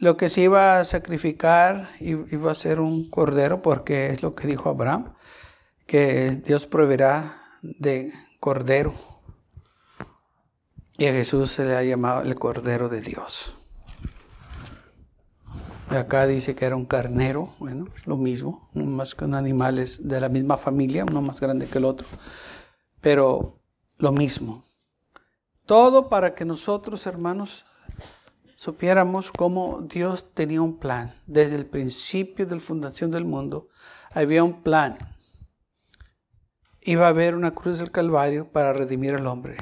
lo 0.00 0.16
que 0.16 0.30
se 0.30 0.42
iba 0.42 0.80
a 0.80 0.84
sacrificar 0.84 1.90
iba 2.00 2.50
a 2.50 2.54
ser 2.54 2.80
un 2.80 3.08
cordero, 3.10 3.60
porque 3.60 4.06
es 4.10 4.22
lo 4.22 4.34
que 4.34 4.48
dijo 4.48 4.70
Abraham, 4.70 5.14
que 5.86 6.30
Dios 6.44 6.66
proveerá 6.66 7.42
de 7.62 8.12
cordero. 8.40 8.94
Y 10.96 11.06
a 11.06 11.12
Jesús 11.12 11.50
se 11.50 11.64
le 11.66 11.76
ha 11.76 11.82
llamado 11.82 12.22
el 12.22 12.34
cordero 12.34 12.88
de 12.88 13.02
Dios. 13.02 13.54
Acá 15.88 16.26
dice 16.26 16.54
que 16.54 16.64
era 16.64 16.76
un 16.76 16.86
carnero, 16.86 17.52
bueno, 17.58 17.86
lo 18.06 18.16
mismo, 18.16 18.70
más 18.74 19.14
que 19.14 19.24
un 19.24 19.34
animal 19.34 19.84
de 19.98 20.20
la 20.20 20.28
misma 20.28 20.56
familia, 20.56 21.04
uno 21.04 21.20
más 21.20 21.40
grande 21.40 21.66
que 21.66 21.78
el 21.78 21.84
otro, 21.84 22.06
pero 23.00 23.60
lo 23.98 24.12
mismo. 24.12 24.64
Todo 25.66 26.08
para 26.08 26.34
que 26.34 26.44
nosotros, 26.44 27.06
hermanos, 27.06 27.64
supiéramos 28.60 29.32
cómo 29.32 29.80
Dios 29.80 30.34
tenía 30.34 30.60
un 30.60 30.76
plan. 30.76 31.14
Desde 31.26 31.56
el 31.56 31.64
principio 31.64 32.44
de 32.44 32.56
la 32.56 32.60
fundación 32.60 33.10
del 33.10 33.24
mundo 33.24 33.68
había 34.12 34.44
un 34.44 34.62
plan. 34.62 34.98
Iba 36.82 37.06
a 37.06 37.08
haber 37.08 37.34
una 37.34 37.54
cruz 37.54 37.78
del 37.78 37.90
Calvario 37.90 38.50
para 38.50 38.74
redimir 38.74 39.14
al 39.14 39.26
hombre. 39.26 39.56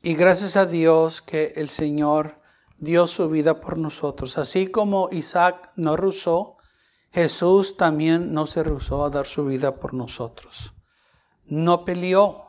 Y 0.00 0.14
gracias 0.14 0.54
a 0.54 0.64
Dios 0.64 1.22
que 1.22 1.54
el 1.56 1.70
Señor 1.70 2.36
dio 2.78 3.08
su 3.08 3.28
vida 3.28 3.60
por 3.60 3.78
nosotros. 3.78 4.38
Así 4.38 4.68
como 4.68 5.08
Isaac 5.10 5.72
no 5.74 5.96
rusó, 5.96 6.56
Jesús 7.10 7.76
también 7.76 8.32
no 8.32 8.46
se 8.46 8.62
rehusó 8.62 9.04
a 9.04 9.10
dar 9.10 9.26
su 9.26 9.44
vida 9.44 9.80
por 9.80 9.92
nosotros. 9.92 10.72
No 11.46 11.84
peleó, 11.84 12.44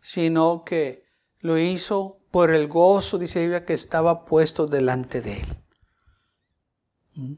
sino 0.00 0.62
que 0.62 1.04
lo 1.40 1.58
hizo 1.58 2.15
por 2.30 2.52
el 2.52 2.68
gozo, 2.68 3.18
dice 3.18 3.38
la 3.38 3.42
Biblia, 3.42 3.64
que 3.64 3.74
estaba 3.74 4.24
puesto 4.24 4.66
delante 4.66 5.20
de 5.20 5.40
él. 5.40 5.46
¿Mm? 7.14 7.34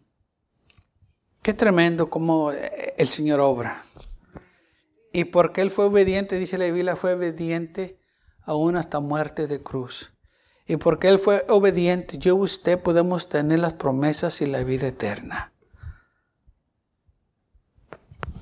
Qué 1.42 1.55
tremendo 1.55 2.11
como 2.11 2.53
eh, 2.53 2.94
el 2.98 3.09
Señor 3.09 3.40
obra. 3.40 3.85
Y 5.12 5.24
porque 5.24 5.62
Él 5.62 5.70
fue 5.70 5.87
obediente, 5.87 6.38
dice 6.38 6.59
la 6.59 6.66
Biblia, 6.66 6.96
fue 6.96 7.14
obediente 7.14 7.98
aún 8.42 8.77
hasta 8.77 9.01
muerte 9.01 9.46
de 9.46 9.62
cruz. 9.62 10.12
Y 10.66 10.77
porque 10.77 11.09
Él 11.09 11.18
fue 11.18 11.46
obediente, 11.48 12.18
yo 12.18 12.37
y 12.37 12.40
usted 12.40 12.79
podemos 12.79 13.29
tener 13.29 13.61
las 13.61 13.72
promesas 13.72 14.42
y 14.42 14.46
la 14.46 14.62
vida 14.62 14.88
eterna. 14.88 15.53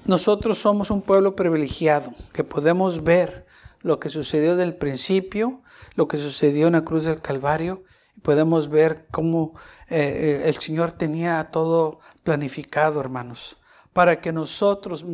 Nosotros 0.04 0.58
somos 0.58 0.90
un 0.90 1.02
pueblo 1.02 1.36
privilegiado 1.36 2.12
que 2.32 2.44
podemos 2.44 3.04
ver 3.04 3.46
lo 3.80 4.00
que 4.00 4.08
sucedió 4.08 4.56
del 4.56 4.74
principio 4.74 5.62
lo 5.94 6.08
que 6.08 6.16
sucedió 6.16 6.66
en 6.66 6.74
la 6.74 6.84
cruz 6.84 7.04
del 7.04 7.20
Calvario. 7.20 7.84
Podemos 8.22 8.68
ver 8.68 9.06
cómo 9.10 9.54
eh, 9.88 9.98
eh, 9.98 10.48
el 10.48 10.54
Señor 10.54 10.92
tenía 10.92 11.50
todo 11.50 12.00
planificado, 12.22 13.00
hermanos, 13.00 13.58
para 13.92 14.20
que 14.20 14.32
nosotros 14.32 15.04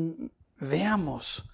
veamos 0.59 1.45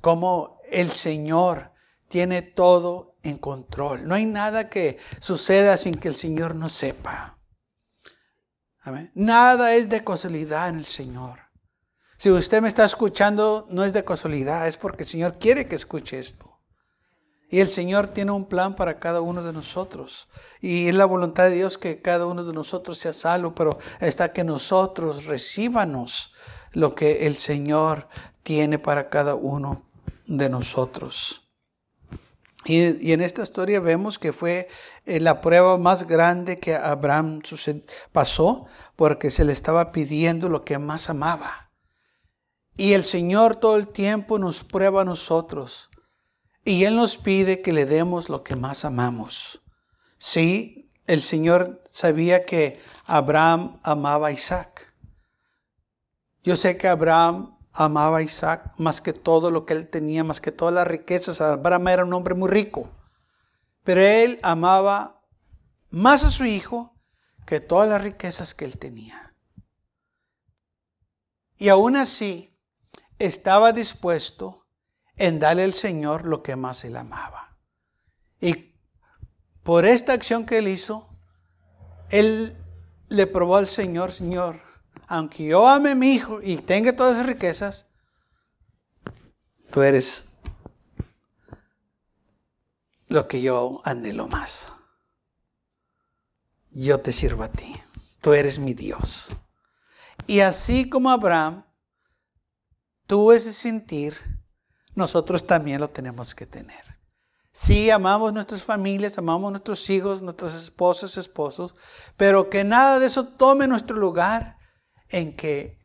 cómo 0.00 0.60
el 0.70 0.90
Señor 0.90 1.72
tiene 2.08 2.42
todo 2.42 3.16
en 3.22 3.36
control. 3.36 4.06
No 4.06 4.14
hay 4.14 4.26
nada 4.26 4.68
que 4.68 4.98
suceda 5.18 5.76
sin 5.76 5.94
que 5.94 6.08
el 6.08 6.14
Señor 6.14 6.54
no 6.54 6.68
sepa. 6.68 7.38
Nada 9.14 9.74
es 9.74 9.88
de 9.88 10.04
casualidad 10.04 10.68
en 10.68 10.78
el 10.78 10.84
Señor. 10.84 11.40
Si 12.18 12.30
usted 12.30 12.62
me 12.62 12.68
está 12.68 12.84
escuchando, 12.84 13.66
no 13.70 13.84
es 13.84 13.92
de 13.92 14.04
casualidad, 14.04 14.68
es 14.68 14.76
porque 14.76 15.02
el 15.02 15.08
Señor 15.08 15.38
quiere 15.38 15.66
que 15.66 15.74
escuche 15.74 16.18
esto. 16.18 16.53
Y 17.54 17.60
el 17.60 17.70
Señor 17.70 18.08
tiene 18.08 18.32
un 18.32 18.46
plan 18.46 18.74
para 18.74 18.98
cada 18.98 19.20
uno 19.20 19.40
de 19.44 19.52
nosotros. 19.52 20.26
Y 20.60 20.88
es 20.88 20.94
la 20.96 21.04
voluntad 21.04 21.44
de 21.44 21.54
Dios 21.54 21.78
que 21.78 22.02
cada 22.02 22.26
uno 22.26 22.42
de 22.42 22.52
nosotros 22.52 22.98
sea 22.98 23.12
salvo, 23.12 23.54
pero 23.54 23.78
está 24.00 24.32
que 24.32 24.42
nosotros 24.42 25.26
recíbanos 25.26 26.34
lo 26.72 26.96
que 26.96 27.28
el 27.28 27.36
Señor 27.36 28.08
tiene 28.42 28.80
para 28.80 29.08
cada 29.08 29.36
uno 29.36 29.84
de 30.26 30.48
nosotros. 30.48 31.46
Y, 32.64 33.12
en 33.12 33.20
esta 33.20 33.44
historia 33.44 33.78
vemos 33.78 34.18
que 34.18 34.32
fue 34.32 34.66
eh, 35.06 35.20
la 35.20 35.40
prueba 35.40 35.78
más 35.78 36.08
grande 36.08 36.58
que 36.58 36.74
Abraham 36.74 37.40
pasó 38.10 38.66
porque 38.96 39.30
se 39.30 39.44
le 39.44 39.52
estaba 39.52 39.92
pidiendo 39.92 40.48
lo 40.48 40.64
que 40.64 40.76
más 40.78 41.08
amaba. 41.08 41.70
Y 42.76 42.94
el 42.94 43.04
Señor 43.04 43.54
todo 43.54 43.76
el 43.76 43.86
tiempo 43.86 44.40
nos 44.40 44.64
prueba 44.64 45.02
a 45.02 45.04
nosotros. 45.04 45.88
Y 46.64 46.84
Él 46.84 46.96
nos 46.96 47.18
pide 47.18 47.60
que 47.60 47.72
le 47.72 47.84
demos 47.84 48.28
lo 48.28 48.42
que 48.42 48.56
más 48.56 48.84
amamos. 48.84 49.62
Sí, 50.16 50.90
el 51.06 51.20
Señor 51.20 51.82
sabía 51.90 52.46
que 52.46 52.80
Abraham 53.04 53.80
amaba 53.82 54.28
a 54.28 54.32
Isaac. 54.32 54.94
Yo 56.42 56.56
sé 56.56 56.78
que 56.78 56.88
Abraham 56.88 57.58
amaba 57.74 58.18
a 58.18 58.22
Isaac 58.22 58.72
más 58.78 59.00
que 59.00 59.12
todo 59.12 59.50
lo 59.50 59.66
que 59.66 59.74
él 59.74 59.88
tenía, 59.88 60.24
más 60.24 60.40
que 60.40 60.52
todas 60.52 60.74
las 60.74 60.86
riquezas. 60.86 61.40
Abraham 61.40 61.88
era 61.88 62.04
un 62.04 62.12
hombre 62.14 62.34
muy 62.34 62.48
rico, 62.48 62.90
pero 63.82 64.00
él 64.00 64.40
amaba 64.42 65.22
más 65.90 66.24
a 66.24 66.30
su 66.30 66.44
hijo 66.44 66.94
que 67.46 67.60
todas 67.60 67.88
las 67.88 68.02
riquezas 68.02 68.54
que 68.54 68.64
él 68.64 68.78
tenía. 68.78 69.34
Y 71.58 71.68
aún 71.68 71.96
así 71.96 72.58
estaba 73.18 73.72
dispuesto 73.72 74.63
en 75.16 75.38
darle 75.38 75.64
al 75.64 75.74
Señor 75.74 76.26
lo 76.26 76.42
que 76.42 76.56
más 76.56 76.84
él 76.84 76.96
amaba. 76.96 77.56
Y 78.40 78.74
por 79.62 79.86
esta 79.86 80.12
acción 80.12 80.44
que 80.44 80.58
él 80.58 80.68
hizo, 80.68 81.08
él 82.10 82.56
le 83.08 83.26
probó 83.26 83.56
al 83.56 83.68
Señor, 83.68 84.12
Señor, 84.12 84.60
aunque 85.06 85.44
yo 85.44 85.66
ame 85.68 85.92
a 85.92 85.94
mi 85.94 86.12
hijo 86.12 86.40
y 86.42 86.56
tenga 86.56 86.94
todas 86.94 87.14
esas 87.14 87.26
riquezas, 87.26 87.86
tú 89.70 89.82
eres 89.82 90.26
lo 93.08 93.28
que 93.28 93.40
yo 93.40 93.80
anhelo 93.84 94.28
más. 94.28 94.72
Yo 96.70 97.00
te 97.00 97.12
sirvo 97.12 97.44
a 97.44 97.48
ti. 97.48 97.74
Tú 98.20 98.32
eres 98.32 98.58
mi 98.58 98.74
Dios. 98.74 99.28
Y 100.26 100.40
así 100.40 100.88
como 100.88 101.10
Abraham 101.10 101.64
tuvo 103.06 103.32
ese 103.32 103.52
sentir, 103.52 104.16
nosotros 104.94 105.46
también 105.46 105.80
lo 105.80 105.90
tenemos 105.90 106.34
que 106.34 106.46
tener. 106.46 106.94
Sí, 107.52 107.90
amamos 107.90 108.32
nuestras 108.32 108.64
familias, 108.64 109.16
amamos 109.16 109.52
nuestros 109.52 109.88
hijos, 109.88 110.22
nuestras 110.22 110.54
esposas, 110.54 111.16
esposos, 111.16 111.74
pero 112.16 112.50
que 112.50 112.64
nada 112.64 112.98
de 112.98 113.06
eso 113.06 113.28
tome 113.28 113.68
nuestro 113.68 113.96
lugar 113.96 114.58
en 115.08 115.36
que 115.36 115.78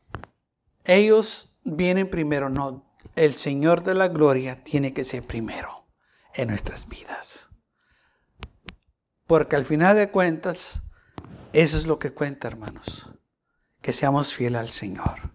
ellos 0.85 1.59
vienen 1.63 2.09
primero, 2.09 2.49
no, 2.49 2.95
el 3.15 3.33
Señor 3.33 3.83
de 3.83 3.93
la 3.93 4.07
gloria 4.07 4.63
tiene 4.63 4.93
que 4.93 5.03
ser 5.03 5.23
primero 5.23 5.87
en 6.33 6.47
nuestras 6.47 6.87
vidas. 6.87 7.49
Porque 9.27 9.55
al 9.55 9.65
final 9.65 9.95
de 9.95 10.09
cuentas, 10.09 10.81
eso 11.53 11.77
es 11.77 11.85
lo 11.85 11.99
que 11.99 12.11
cuenta, 12.11 12.47
hermanos, 12.47 13.09
que 13.81 13.93
seamos 13.93 14.33
fieles 14.33 14.59
al 14.61 14.69
Señor. 14.69 15.28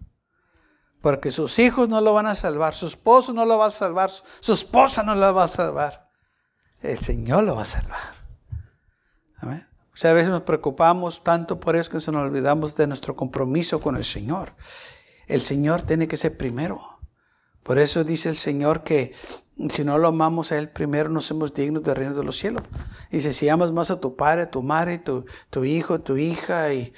Porque 1.05 1.29
sus 1.29 1.59
hijos 1.59 1.87
no 1.87 2.01
lo 2.01 2.15
van 2.15 2.25
a 2.25 2.33
salvar, 2.33 2.73
su 2.73 2.87
esposo 2.87 3.31
no 3.31 3.45
lo 3.45 3.59
va 3.59 3.67
a 3.67 3.69
salvar, 3.69 4.09
su 4.39 4.53
esposa 4.53 5.03
no 5.03 5.13
lo 5.13 5.35
va 5.35 5.43
a 5.43 5.47
salvar. 5.47 6.09
El 6.81 6.97
Señor 6.97 7.43
lo 7.43 7.55
va 7.55 7.61
a 7.61 7.65
salvar. 7.65 7.99
Amén. 9.37 9.67
O 9.93 9.97
sea, 9.97 10.09
a 10.09 10.13
veces 10.15 10.31
nos 10.31 10.41
preocupamos 10.41 11.23
tanto 11.23 11.59
por 11.59 11.75
eso 11.75 11.91
que 11.91 12.01
se 12.01 12.11
nos 12.11 12.23
olvidamos 12.23 12.75
de 12.75 12.87
nuestro 12.87 13.15
compromiso 13.15 13.79
con 13.79 13.97
el 13.97 14.03
Señor. 14.03 14.55
El 15.27 15.41
Señor 15.41 15.83
tiene 15.83 16.07
que 16.07 16.17
ser 16.17 16.35
primero. 16.37 16.94
Por 17.65 17.79
eso 17.79 18.03
dice 18.03 18.29
el 18.29 18.37
Señor 18.37 18.83
que 18.83 19.11
si 19.69 19.83
no 19.83 19.97
lo 19.97 20.09
amamos 20.09 20.51
a 20.51 20.59
Él 20.59 20.69
primero, 20.69 21.09
no 21.09 21.19
somos 21.19 21.51
dignos 21.51 21.81
del 21.81 21.95
reino 21.95 22.13
de 22.13 22.23
los 22.23 22.37
cielos. 22.37 22.61
Dice, 23.09 23.33
si 23.33 23.49
amas 23.49 23.71
más 23.71 23.89
a 23.89 23.99
tu 23.99 24.15
padre, 24.15 24.43
a 24.43 24.51
tu 24.51 24.61
madre, 24.61 24.99
tu, 24.99 25.25
tu 25.49 25.65
hijo, 25.65 25.99
tu 25.99 26.15
hija 26.15 26.71
y, 26.71 26.93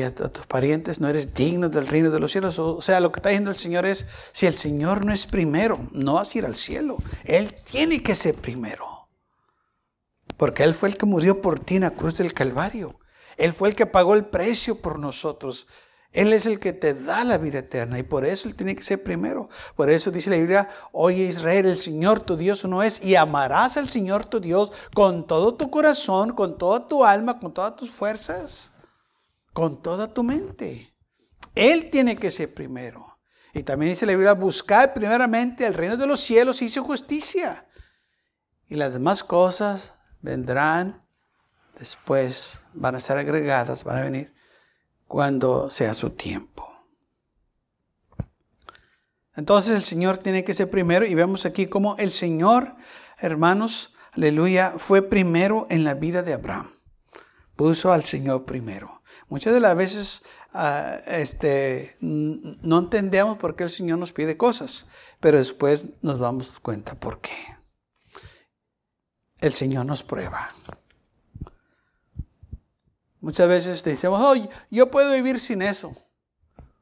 a, 0.00 0.06
a, 0.06 0.12
tus 0.12 0.46
parientes, 0.46 1.00
no 1.00 1.08
eres 1.08 1.34
digno 1.34 1.68
del 1.68 1.88
reino 1.88 2.12
de 2.12 2.20
los 2.20 2.30
cielos. 2.30 2.56
O 2.60 2.80
sea, 2.80 3.00
lo 3.00 3.10
que 3.10 3.18
está 3.18 3.30
diciendo 3.30 3.50
el 3.50 3.56
Señor 3.56 3.84
es, 3.84 4.06
si 4.30 4.46
el 4.46 4.54
Señor 4.54 5.04
no 5.04 5.12
es 5.12 5.26
primero, 5.26 5.88
no 5.90 6.14
vas 6.14 6.32
a 6.32 6.38
ir 6.38 6.46
al 6.46 6.54
cielo. 6.54 6.98
Él 7.24 7.52
tiene 7.68 8.00
que 8.00 8.14
ser 8.14 8.36
primero. 8.36 9.08
Porque 10.36 10.62
Él 10.62 10.74
fue 10.74 10.90
el 10.90 10.96
que 10.96 11.06
murió 11.06 11.42
por 11.42 11.58
ti 11.58 11.74
en 11.74 11.82
la 11.82 11.90
cruz 11.90 12.18
del 12.18 12.32
Calvario. 12.32 12.96
Él 13.38 13.52
fue 13.52 13.70
el 13.70 13.74
que 13.74 13.86
pagó 13.86 14.14
el 14.14 14.24
precio 14.24 14.80
por 14.80 15.00
nosotros. 15.00 15.66
Él 16.12 16.34
es 16.34 16.44
el 16.44 16.58
que 16.58 16.74
te 16.74 16.92
da 16.92 17.24
la 17.24 17.38
vida 17.38 17.60
eterna 17.60 17.98
y 17.98 18.02
por 18.02 18.26
eso 18.26 18.46
Él 18.46 18.54
tiene 18.54 18.76
que 18.76 18.82
ser 18.82 19.02
primero. 19.02 19.48
Por 19.74 19.88
eso 19.88 20.10
dice 20.10 20.28
la 20.28 20.36
Biblia, 20.36 20.68
oye 20.92 21.24
Israel, 21.24 21.64
el 21.66 21.78
Señor 21.78 22.20
tu 22.20 22.36
Dios 22.36 22.64
uno 22.64 22.82
es 22.82 23.02
y 23.02 23.16
amarás 23.16 23.78
al 23.78 23.88
Señor 23.88 24.26
tu 24.26 24.38
Dios 24.38 24.72
con 24.94 25.26
todo 25.26 25.54
tu 25.54 25.70
corazón, 25.70 26.32
con 26.32 26.58
toda 26.58 26.86
tu 26.86 27.04
alma, 27.04 27.40
con 27.40 27.54
todas 27.54 27.76
tus 27.76 27.90
fuerzas, 27.90 28.72
con 29.54 29.80
toda 29.80 30.12
tu 30.12 30.22
mente. 30.22 30.94
Él 31.54 31.88
tiene 31.90 32.16
que 32.16 32.30
ser 32.30 32.52
primero. 32.52 33.18
Y 33.54 33.62
también 33.62 33.92
dice 33.92 34.06
la 34.06 34.12
Biblia, 34.12 34.34
buscar 34.34 34.92
primeramente 34.92 35.66
el 35.66 35.74
reino 35.74 35.96
de 35.96 36.06
los 36.06 36.20
cielos 36.20 36.60
y 36.60 36.68
su 36.68 36.84
justicia. 36.84 37.66
Y 38.68 38.76
las 38.76 38.92
demás 38.92 39.24
cosas 39.24 39.94
vendrán, 40.20 41.06
después 41.78 42.60
van 42.74 42.96
a 42.96 43.00
ser 43.00 43.16
agregadas, 43.16 43.84
van 43.84 43.98
a 43.98 44.04
venir 44.04 44.34
cuando 45.12 45.68
sea 45.68 45.92
su 45.92 46.08
tiempo. 46.08 46.66
Entonces 49.34 49.76
el 49.76 49.82
Señor 49.82 50.16
tiene 50.16 50.42
que 50.42 50.54
ser 50.54 50.70
primero 50.70 51.04
y 51.04 51.14
vemos 51.14 51.44
aquí 51.44 51.66
como 51.66 51.98
el 51.98 52.10
Señor, 52.10 52.76
hermanos, 53.18 53.94
aleluya, 54.12 54.72
fue 54.78 55.02
primero 55.02 55.66
en 55.68 55.84
la 55.84 55.92
vida 55.92 56.22
de 56.22 56.32
Abraham. 56.32 56.70
Puso 57.56 57.92
al 57.92 58.04
Señor 58.04 58.46
primero. 58.46 59.02
Muchas 59.28 59.52
de 59.52 59.60
las 59.60 59.76
veces 59.76 60.22
uh, 60.54 60.96
este, 61.06 61.94
no 62.00 62.78
entendemos 62.78 63.36
por 63.36 63.54
qué 63.54 63.64
el 63.64 63.70
Señor 63.70 63.98
nos 63.98 64.14
pide 64.14 64.38
cosas, 64.38 64.86
pero 65.20 65.36
después 65.36 65.84
nos 66.00 66.20
damos 66.20 66.58
cuenta 66.58 66.94
por 66.94 67.20
qué 67.20 67.36
el 69.42 69.52
Señor 69.52 69.84
nos 69.84 70.02
prueba. 70.02 70.48
Muchas 73.22 73.48
veces 73.48 73.84
decimos, 73.84 74.20
oh, 74.20 74.34
yo 74.68 74.90
puedo 74.90 75.12
vivir 75.12 75.38
sin 75.38 75.62
eso. 75.62 75.92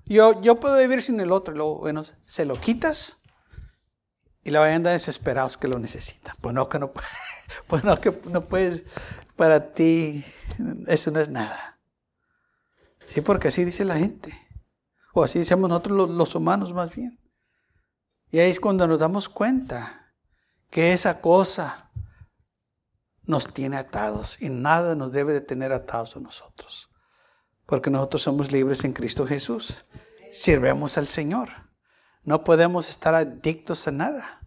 Yo, 0.07 0.41
yo 0.41 0.59
puedo 0.59 0.79
vivir 0.79 1.03
sin 1.03 1.21
el 1.21 1.33
otro. 1.33 1.55
Y 1.55 1.59
luego, 1.59 1.81
bueno, 1.81 2.03
se 2.27 2.47
lo 2.47 2.59
quitas 2.59 3.21
y 4.43 4.51
la 4.51 4.61
vayan 4.61 4.83
desesperados 4.83 5.59
que 5.59 5.69
lo 5.69 5.79
necesitan. 5.79 6.35
Pues 6.41 6.55
no, 6.55 6.71
que 6.71 6.79
no, 6.79 6.93
pues 7.67 7.85
no, 7.85 8.01
que 8.01 8.19
no 8.31 8.49
puedes, 8.49 8.85
para 9.37 9.75
ti, 9.75 10.25
eso 10.87 11.11
no 11.11 11.21
es 11.21 11.29
nada. 11.29 11.79
Sí, 13.07 13.21
porque 13.21 13.49
así 13.49 13.67
dice 13.67 13.85
la 13.85 13.99
gente. 13.99 14.33
O 15.13 15.23
así 15.23 15.41
decimos 15.41 15.69
nosotros 15.69 15.95
los, 15.95 16.11
los 16.11 16.35
humanos 16.35 16.73
más 16.73 16.91
bien. 16.95 17.21
Y 18.31 18.39
ahí 18.39 18.51
es 18.51 18.61
cuando 18.61 18.89
nos 18.89 18.99
damos 18.99 19.29
cuenta 19.29 20.15
que 20.71 20.95
esa 20.95 21.21
cosa 21.21 21.90
nos 23.25 23.53
tiene 23.53 23.77
atados 23.77 24.41
y 24.41 24.49
nada 24.49 24.95
nos 24.95 25.13
debe 25.13 25.33
de 25.33 25.41
tener 25.41 25.73
atados 25.73 26.17
a 26.17 26.21
nosotros. 26.21 26.89
Porque 27.67 27.91
nosotros 27.91 28.23
somos 28.23 28.51
libres 28.51 28.85
en 28.85 28.93
Cristo 28.93 29.27
Jesús. 29.27 29.85
Sirvemos 30.33 30.99
al 30.99 31.07
Señor. 31.07 31.51
No 32.23 32.45
podemos 32.45 32.89
estar 32.89 33.15
adictos 33.15 33.87
a 33.89 33.93
nada. 33.93 34.41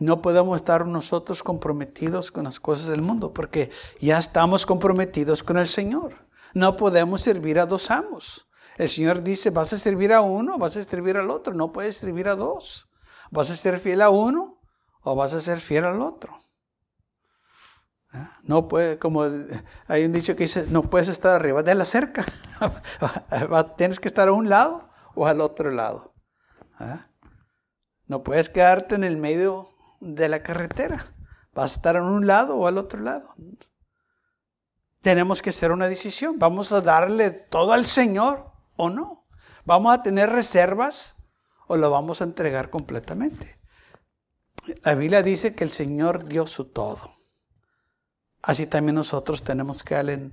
No 0.00 0.22
podemos 0.22 0.56
estar 0.56 0.86
nosotros 0.86 1.42
comprometidos 1.42 2.32
con 2.32 2.44
las 2.44 2.58
cosas 2.58 2.88
del 2.88 3.00
mundo 3.00 3.32
porque 3.32 3.70
ya 4.00 4.18
estamos 4.18 4.66
comprometidos 4.66 5.42
con 5.42 5.56
el 5.56 5.68
Señor. 5.68 6.26
No 6.52 6.76
podemos 6.76 7.22
servir 7.22 7.58
a 7.58 7.66
dos 7.66 7.90
amos. 7.90 8.48
El 8.76 8.88
Señor 8.88 9.22
dice, 9.22 9.50
vas 9.50 9.72
a 9.72 9.78
servir 9.78 10.12
a 10.12 10.20
uno, 10.20 10.58
vas 10.58 10.76
a 10.76 10.82
servir 10.82 11.16
al 11.16 11.30
otro. 11.30 11.54
No 11.54 11.72
puedes 11.72 11.96
servir 11.96 12.28
a 12.28 12.34
dos. 12.34 12.88
Vas 13.30 13.50
a 13.50 13.56
ser 13.56 13.78
fiel 13.78 14.02
a 14.02 14.10
uno 14.10 14.60
o 15.02 15.14
vas 15.14 15.32
a 15.32 15.40
ser 15.40 15.60
fiel 15.60 15.84
al 15.84 16.00
otro. 16.00 16.36
No 18.42 18.68
puede, 18.68 18.98
como 18.98 19.24
hay 19.88 20.04
un 20.04 20.12
dicho 20.12 20.36
que 20.36 20.44
dice, 20.44 20.66
no 20.68 20.82
puedes 20.82 21.08
estar 21.08 21.34
arriba 21.34 21.62
de 21.62 21.74
la 21.74 21.84
cerca. 21.84 22.24
Tienes 23.76 23.98
que 23.98 24.08
estar 24.08 24.28
a 24.28 24.32
un 24.32 24.48
lado 24.48 24.88
o 25.14 25.26
al 25.26 25.40
otro 25.40 25.70
lado. 25.70 26.14
¿ah? 26.78 27.08
No 28.06 28.22
puedes 28.22 28.48
quedarte 28.48 28.94
en 28.94 29.04
el 29.04 29.16
medio 29.16 29.68
de 30.00 30.28
la 30.28 30.42
carretera, 30.42 31.14
¿Vas 31.54 31.72
a 31.72 31.76
estar 31.76 31.96
en 31.96 32.02
un 32.02 32.26
lado 32.26 32.56
o 32.56 32.66
al 32.66 32.78
otro 32.78 33.00
lado? 33.00 33.32
Tenemos 35.00 35.40
que 35.40 35.50
hacer 35.50 35.70
una 35.70 35.86
decisión. 35.86 36.38
¿Vamos 36.38 36.72
a 36.72 36.80
darle 36.80 37.30
todo 37.30 37.72
al 37.72 37.86
Señor 37.86 38.50
o 38.76 38.90
no? 38.90 39.28
¿Vamos 39.64 39.94
a 39.94 40.02
tener 40.02 40.30
reservas 40.30 41.14
o 41.68 41.76
lo 41.76 41.90
vamos 41.90 42.20
a 42.20 42.24
entregar 42.24 42.70
completamente? 42.70 43.56
La 44.82 44.96
Biblia 44.96 45.22
dice 45.22 45.54
que 45.54 45.62
el 45.62 45.70
Señor 45.70 46.24
dio 46.24 46.46
su 46.46 46.64
todo. 46.64 47.13
Así 48.46 48.66
también 48.66 48.94
nosotros 48.94 49.42
tenemos 49.42 49.82
que 49.82 49.94
darle 49.94 50.30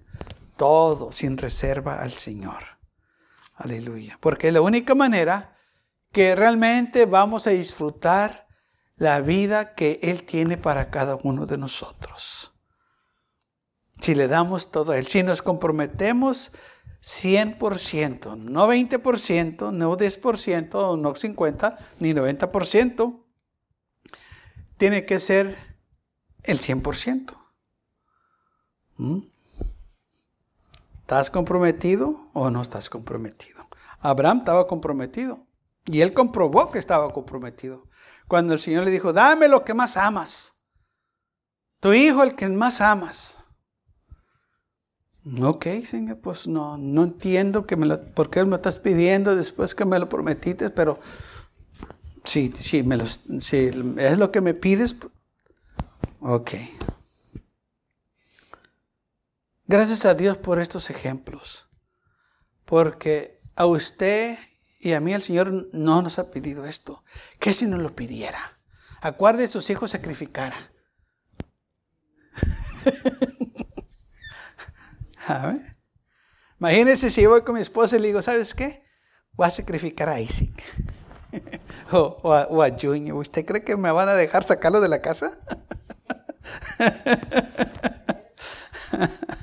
todo 0.57 1.13
sin 1.13 1.37
reserva 1.37 2.01
al 2.01 2.11
Señor. 2.11 2.61
Aleluya. 3.55 4.17
Porque 4.19 4.49
es 4.49 4.53
la 4.53 4.59
única 4.59 4.95
manera 4.95 5.55
que 6.11 6.35
realmente 6.35 7.05
vamos 7.05 7.47
a 7.47 7.51
disfrutar 7.51 8.49
la 8.97 9.21
vida 9.21 9.75
que 9.75 9.97
Él 10.03 10.25
tiene 10.25 10.57
para 10.57 10.89
cada 10.89 11.15
uno 11.23 11.45
de 11.45 11.57
nosotros. 11.57 12.51
Si 14.01 14.13
le 14.13 14.27
damos 14.27 14.71
todo 14.71 14.91
a 14.91 14.97
Él, 14.97 15.07
si 15.07 15.23
nos 15.23 15.41
comprometemos 15.41 16.51
100%, 17.01 18.35
no 18.37 18.67
20%, 18.67 19.71
no 19.71 19.97
10%, 19.97 20.99
no 20.99 21.13
50%, 21.13 21.77
ni 21.99 22.13
90%, 22.13 23.23
tiene 24.77 25.05
que 25.05 25.19
ser 25.19 25.55
el 26.43 26.59
100%. 26.59 27.40
¿Mm? 29.01 29.23
¿Estás 31.01 31.31
comprometido 31.31 32.29
o 32.33 32.51
no 32.51 32.61
estás 32.61 32.87
comprometido? 32.87 33.67
Abraham 33.99 34.39
estaba 34.39 34.67
comprometido 34.67 35.47
y 35.85 36.01
él 36.01 36.13
comprobó 36.13 36.69
que 36.69 36.77
estaba 36.77 37.11
comprometido. 37.11 37.87
Cuando 38.27 38.53
el 38.53 38.59
Señor 38.59 38.83
le 38.83 38.91
dijo, 38.91 39.11
dame 39.11 39.47
lo 39.47 39.65
que 39.65 39.73
más 39.73 39.97
amas, 39.97 40.53
tu 41.79 41.93
hijo 41.93 42.21
el 42.21 42.35
que 42.35 42.47
más 42.49 42.79
amas. 42.79 43.39
Ok, 45.41 45.65
Señor, 45.83 46.19
pues 46.19 46.47
no, 46.47 46.77
no 46.77 47.03
entiendo 47.03 47.65
que 47.65 47.75
me 47.75 47.87
lo, 47.87 48.05
por 48.13 48.29
qué 48.29 48.45
me 48.45 48.57
estás 48.57 48.77
pidiendo 48.77 49.35
después 49.35 49.73
que 49.73 49.85
me 49.85 49.97
lo 49.97 50.07
prometiste, 50.09 50.69
pero 50.69 50.99
si, 52.23 52.51
si, 52.51 52.83
me 52.83 53.03
si 53.07 53.71
es 53.97 54.17
lo 54.19 54.31
que 54.31 54.41
me 54.41 54.53
pides, 54.53 54.95
ok. 56.19 56.51
Gracias 59.71 60.05
a 60.05 60.13
Dios 60.15 60.35
por 60.35 60.59
estos 60.59 60.89
ejemplos, 60.89 61.69
porque 62.65 63.39
a 63.55 63.65
usted 63.65 64.37
y 64.81 64.91
a 64.91 64.99
mí 64.99 65.13
el 65.13 65.21
Señor 65.21 65.69
no 65.71 66.01
nos 66.01 66.19
ha 66.19 66.29
pedido 66.29 66.65
esto. 66.65 67.05
¿Qué 67.39 67.53
si 67.53 67.67
nos 67.67 67.79
lo 67.79 67.95
pidiera? 67.95 68.59
Acuerde 68.99 69.47
sus 69.47 69.69
hijos 69.69 69.91
sacrificara. 69.91 70.73
Imagínense 76.59 77.09
si 77.09 77.21
yo 77.21 77.29
voy 77.29 77.43
con 77.43 77.55
mi 77.55 77.61
esposa 77.61 77.95
y 77.95 78.01
le 78.01 78.07
digo, 78.07 78.21
¿sabes 78.21 78.53
qué? 78.53 78.83
Voy 79.31 79.47
a 79.47 79.51
sacrificar 79.51 80.09
a 80.09 80.19
Isaac. 80.19 80.61
o, 81.93 82.33
a, 82.33 82.47
o, 82.47 82.61
a, 82.61 82.77
Junior. 82.77 83.15
¿Usted 83.15 83.45
cree 83.45 83.63
que 83.63 83.77
me 83.77 83.89
van 83.89 84.09
a 84.09 84.15
dejar 84.15 84.43
sacarlo 84.43 84.81
de 84.81 84.89
la 84.89 84.99
casa? 84.99 85.31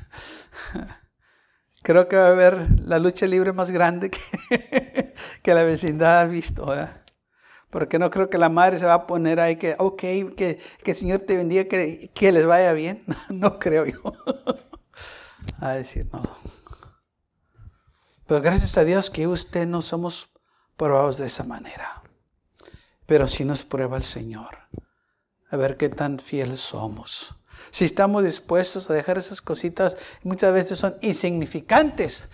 Creo 1.88 2.06
que 2.06 2.16
va 2.16 2.26
a 2.26 2.32
haber 2.32 2.82
la 2.82 2.98
lucha 2.98 3.26
libre 3.26 3.54
más 3.54 3.70
grande 3.70 4.10
que, 5.42 5.54
la 5.54 5.62
vecindad 5.62 6.20
ha 6.20 6.24
visto. 6.26 6.66
¿verdad? 6.66 7.00
Porque 7.70 7.98
no 7.98 8.10
creo 8.10 8.28
que 8.28 8.36
la 8.36 8.50
madre 8.50 8.78
se 8.78 8.84
va 8.84 8.92
a 8.92 9.06
poner 9.06 9.40
ahí 9.40 9.56
que, 9.56 9.74
ok, 9.78 9.98
que, 10.36 10.60
que 10.84 10.90
el 10.90 10.96
Señor 10.98 11.20
te 11.20 11.38
bendiga, 11.38 11.64
que, 11.64 12.10
que 12.12 12.30
les 12.30 12.44
vaya 12.44 12.74
bien. 12.74 13.02
No 13.30 13.58
creo 13.58 13.86
yo. 13.86 14.02
A 15.60 15.70
decir, 15.70 16.06
no. 16.12 16.20
Pero 18.26 18.42
gracias 18.42 18.76
a 18.76 18.84
Dios 18.84 19.08
que 19.08 19.26
usted 19.26 19.66
no 19.66 19.80
somos 19.80 20.28
probados 20.76 21.16
de 21.16 21.24
esa 21.24 21.44
manera. 21.44 22.02
Pero 23.06 23.26
sí 23.26 23.46
nos 23.46 23.62
prueba 23.62 23.96
el 23.96 24.04
Señor. 24.04 24.58
A 25.48 25.56
ver 25.56 25.78
qué 25.78 25.88
tan 25.88 26.18
fieles 26.18 26.60
somos. 26.60 27.37
Si 27.70 27.84
estamos 27.84 28.24
dispuestos 28.24 28.90
a 28.90 28.94
dejar 28.94 29.18
esas 29.18 29.40
cositas, 29.42 29.96
muchas 30.22 30.52
veces 30.52 30.78
son 30.78 30.96
insignificantes, 31.00 32.28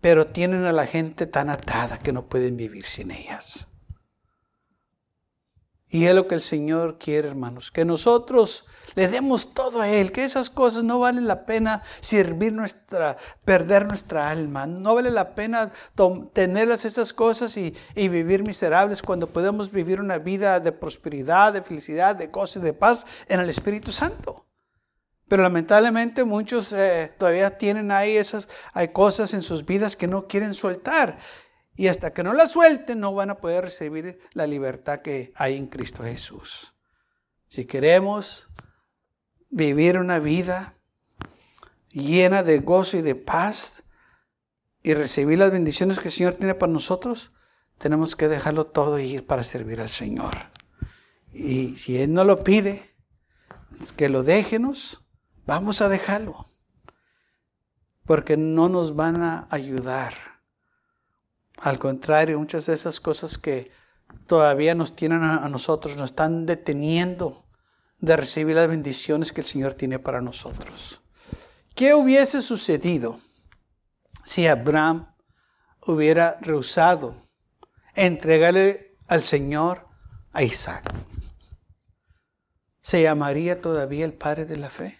pero 0.00 0.26
tienen 0.26 0.64
a 0.64 0.72
la 0.72 0.86
gente 0.86 1.26
tan 1.26 1.50
atada 1.50 1.98
que 1.98 2.12
no 2.12 2.26
pueden 2.26 2.56
vivir 2.56 2.84
sin 2.84 3.10
ellas. 3.10 3.68
Y 5.88 6.06
es 6.06 6.14
lo 6.14 6.26
que 6.26 6.34
el 6.34 6.40
Señor 6.40 6.98
quiere, 6.98 7.28
hermanos, 7.28 7.70
que 7.70 7.84
nosotros 7.84 8.66
le 8.94 9.08
demos 9.08 9.54
todo 9.54 9.80
a 9.80 9.88
Él, 9.88 10.12
que 10.12 10.22
esas 10.22 10.50
cosas 10.50 10.84
no 10.84 10.98
valen 10.98 11.26
la 11.26 11.46
pena 11.46 11.82
servir 12.00 12.52
nuestra, 12.52 13.16
perder 13.44 13.86
nuestra 13.86 14.30
alma, 14.30 14.66
no 14.66 14.94
vale 14.94 15.10
la 15.10 15.34
pena 15.34 15.72
tenerlas 16.32 16.84
esas 16.84 17.12
cosas 17.12 17.56
y, 17.56 17.74
y, 17.94 18.08
vivir 18.08 18.46
miserables 18.46 19.02
cuando 19.02 19.32
podemos 19.32 19.70
vivir 19.70 20.00
una 20.00 20.18
vida 20.18 20.60
de 20.60 20.72
prosperidad, 20.72 21.52
de 21.52 21.62
felicidad, 21.62 22.16
de 22.16 22.28
gozo 22.28 22.58
y 22.58 22.62
de 22.62 22.72
paz 22.72 23.06
en 23.28 23.40
el 23.40 23.50
Espíritu 23.50 23.92
Santo. 23.92 24.44
Pero 25.28 25.42
lamentablemente 25.42 26.24
muchos 26.24 26.72
eh, 26.72 27.12
todavía 27.18 27.56
tienen 27.56 27.90
ahí 27.90 28.16
esas, 28.16 28.48
hay 28.72 28.88
cosas 28.88 29.32
en 29.34 29.42
sus 29.42 29.64
vidas 29.64 29.96
que 29.96 30.06
no 30.06 30.26
quieren 30.26 30.54
soltar. 30.54 31.18
Y 31.76 31.88
hasta 31.88 32.12
que 32.12 32.22
no 32.22 32.34
la 32.34 32.46
suelten 32.46 33.00
no 33.00 33.14
van 33.14 33.30
a 33.30 33.38
poder 33.38 33.64
recibir 33.64 34.20
la 34.32 34.46
libertad 34.46 35.00
que 35.00 35.32
hay 35.34 35.56
en 35.56 35.66
Cristo 35.66 36.04
Jesús. 36.04 36.74
Si 37.48 37.64
queremos 37.64 38.48
vivir 39.54 39.98
una 39.98 40.18
vida 40.18 40.74
llena 41.90 42.42
de 42.42 42.58
gozo 42.58 42.96
y 42.96 43.02
de 43.02 43.14
paz 43.14 43.84
y 44.82 44.94
recibir 44.94 45.38
las 45.38 45.52
bendiciones 45.52 45.98
que 45.98 46.08
el 46.08 46.12
Señor 46.12 46.34
tiene 46.34 46.54
para 46.54 46.72
nosotros, 46.72 47.32
tenemos 47.78 48.16
que 48.16 48.28
dejarlo 48.28 48.66
todo 48.66 48.98
y 48.98 49.04
ir 49.04 49.26
para 49.26 49.44
servir 49.44 49.80
al 49.80 49.88
Señor. 49.88 50.50
Y 51.32 51.76
si 51.76 51.98
Él 51.98 52.12
no 52.12 52.24
lo 52.24 52.44
pide, 52.44 52.94
que 53.96 54.08
lo 54.08 54.22
déjenos 54.22 55.04
Vamos 55.46 55.82
a 55.82 55.88
dejarlo. 55.88 56.46
Porque 58.06 58.36
no 58.36 58.68
nos 58.68 58.96
van 58.96 59.22
a 59.22 59.46
ayudar. 59.50 60.14
Al 61.58 61.78
contrario, 61.78 62.38
muchas 62.38 62.66
de 62.66 62.74
esas 62.74 63.00
cosas 63.00 63.38
que 63.38 63.70
todavía 64.26 64.74
nos 64.74 64.96
tienen 64.96 65.22
a, 65.22 65.48
nosotros, 65.48 65.96
nos 65.96 66.10
están 66.10 66.46
deteniendo 66.46 67.43
de 68.04 68.16
recibir 68.16 68.56
las 68.56 68.68
bendiciones 68.68 69.32
que 69.32 69.40
el 69.40 69.46
Señor 69.46 69.74
tiene 69.74 69.98
para 69.98 70.20
nosotros. 70.20 71.00
¿Qué 71.74 71.94
hubiese 71.94 72.42
sucedido 72.42 73.18
si 74.24 74.46
Abraham 74.46 75.12
hubiera 75.86 76.38
rehusado 76.40 77.14
entregarle 77.94 78.96
al 79.08 79.22
Señor 79.22 79.88
a 80.32 80.42
Isaac? 80.42 80.92
¿Se 82.80 83.02
llamaría 83.02 83.60
todavía 83.60 84.04
el 84.04 84.12
padre 84.12 84.44
de 84.44 84.58
la 84.58 84.68
fe? 84.68 84.98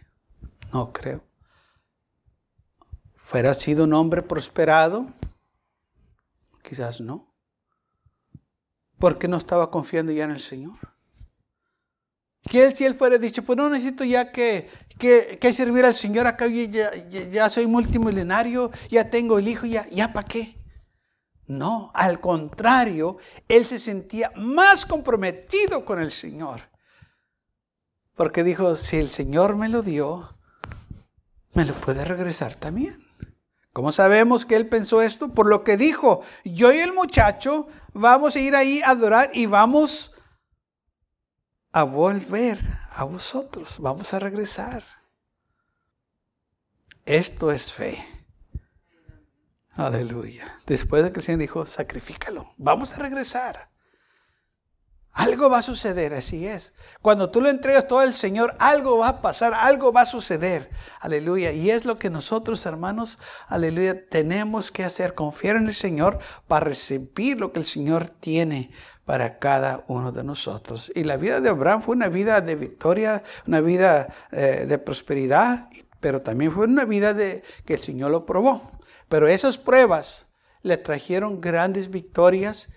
No 0.72 0.92
creo. 0.92 1.22
¿Fuera 3.14 3.52
sido 3.54 3.84
un 3.84 3.92
hombre 3.92 4.22
prosperado? 4.22 5.06
Quizás 6.62 7.00
no. 7.00 7.34
Porque 8.98 9.28
no 9.28 9.36
estaba 9.36 9.70
confiando 9.70 10.12
ya 10.12 10.24
en 10.24 10.30
el 10.30 10.40
Señor. 10.40 10.93
Que 12.50 12.74
si 12.74 12.84
él 12.84 12.94
fuera 12.94 13.18
dicho, 13.18 13.42
pues 13.42 13.56
no 13.56 13.70
necesito 13.70 14.04
ya 14.04 14.30
que, 14.30 14.68
que, 14.98 15.52
servir 15.52 15.84
al 15.84 15.94
Señor 15.94 16.26
acá, 16.26 16.46
ya, 16.46 16.92
ya, 16.94 17.48
soy 17.48 17.66
multimillonario, 17.66 18.70
ya 18.90 19.08
tengo 19.10 19.38
el 19.38 19.48
hijo, 19.48 19.66
ya, 19.66 19.88
ya 19.90 20.12
para 20.12 20.28
qué. 20.28 20.56
No, 21.46 21.90
al 21.94 22.20
contrario, 22.20 23.18
él 23.48 23.66
se 23.66 23.78
sentía 23.78 24.30
más 24.36 24.86
comprometido 24.86 25.84
con 25.84 26.00
el 26.00 26.10
Señor. 26.10 26.62
Porque 28.14 28.44
dijo, 28.44 28.76
si 28.76 28.96
el 28.96 29.08
Señor 29.08 29.56
me 29.56 29.68
lo 29.68 29.82
dio, 29.82 30.36
me 31.52 31.64
lo 31.64 31.74
puede 31.74 32.04
regresar 32.04 32.54
también. 32.54 33.04
¿Cómo 33.72 33.90
sabemos 33.90 34.46
que 34.46 34.54
él 34.54 34.68
pensó 34.68 35.02
esto? 35.02 35.34
Por 35.34 35.48
lo 35.48 35.64
que 35.64 35.76
dijo, 35.76 36.22
yo 36.44 36.72
y 36.72 36.78
el 36.78 36.92
muchacho 36.92 37.66
vamos 37.92 38.36
a 38.36 38.40
ir 38.40 38.54
ahí 38.54 38.80
a 38.82 38.90
adorar 38.90 39.30
y 39.34 39.46
vamos 39.46 40.12
a 41.74 41.82
volver 41.82 42.60
a 42.92 43.02
vosotros, 43.02 43.78
vamos 43.80 44.14
a 44.14 44.20
regresar. 44.20 44.84
Esto 47.04 47.50
es 47.50 47.72
fe. 47.72 48.02
Aleluya. 49.72 50.56
Después 50.66 51.02
de 51.02 51.10
que 51.10 51.18
el 51.18 51.26
Señor 51.26 51.40
dijo, 51.40 51.66
sacrifícalo, 51.66 52.54
vamos 52.58 52.94
a 52.94 53.02
regresar. 53.02 53.70
Algo 55.10 55.50
va 55.50 55.58
a 55.58 55.62
suceder, 55.62 56.14
así 56.14 56.46
es. 56.46 56.74
Cuando 57.02 57.30
tú 57.30 57.40
lo 57.40 57.48
entregas 57.48 57.88
todo 57.88 57.98
al 57.98 58.14
Señor, 58.14 58.54
algo 58.60 58.98
va 58.98 59.08
a 59.08 59.22
pasar, 59.22 59.52
algo 59.52 59.92
va 59.92 60.02
a 60.02 60.06
suceder. 60.06 60.70
Aleluya. 61.00 61.50
Y 61.50 61.70
es 61.70 61.84
lo 61.84 61.98
que 61.98 62.08
nosotros, 62.08 62.66
hermanos, 62.66 63.18
aleluya, 63.48 64.08
tenemos 64.08 64.70
que 64.70 64.84
hacer. 64.84 65.14
Confiar 65.14 65.56
en 65.56 65.66
el 65.66 65.74
Señor 65.74 66.20
para 66.46 66.66
recibir 66.66 67.38
lo 67.38 67.52
que 67.52 67.58
el 67.58 67.64
Señor 67.64 68.08
tiene 68.08 68.72
para 69.04 69.38
cada 69.38 69.84
uno 69.88 70.12
de 70.12 70.24
nosotros. 70.24 70.90
Y 70.94 71.04
la 71.04 71.16
vida 71.16 71.40
de 71.40 71.50
Abraham 71.50 71.82
fue 71.82 71.96
una 71.96 72.08
vida 72.08 72.40
de 72.40 72.54
victoria, 72.54 73.22
una 73.46 73.60
vida 73.60 74.08
eh, 74.32 74.66
de 74.66 74.78
prosperidad, 74.78 75.68
pero 76.00 76.22
también 76.22 76.52
fue 76.52 76.64
una 76.64 76.84
vida 76.84 77.14
de 77.14 77.42
que 77.64 77.74
el 77.74 77.80
Señor 77.80 78.10
lo 78.10 78.26
probó. 78.26 78.70
Pero 79.08 79.28
esas 79.28 79.58
pruebas 79.58 80.26
le 80.62 80.76
trajeron 80.76 81.40
grandes 81.40 81.90
victorias 81.90 82.70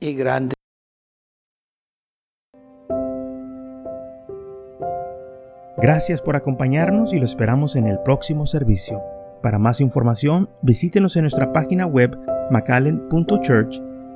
y 0.00 0.14
grandes 0.14 0.56
Gracias 5.78 6.22
por 6.22 6.36
acompañarnos 6.36 7.12
y 7.12 7.18
lo 7.18 7.26
esperamos 7.26 7.76
en 7.76 7.86
el 7.86 7.98
próximo 8.00 8.46
servicio. 8.46 9.02
Para 9.42 9.58
más 9.58 9.80
información, 9.82 10.48
visítenos 10.62 11.16
en 11.16 11.22
nuestra 11.22 11.52
página 11.52 11.86
web 11.86 12.18
macallen.church. 12.50 13.85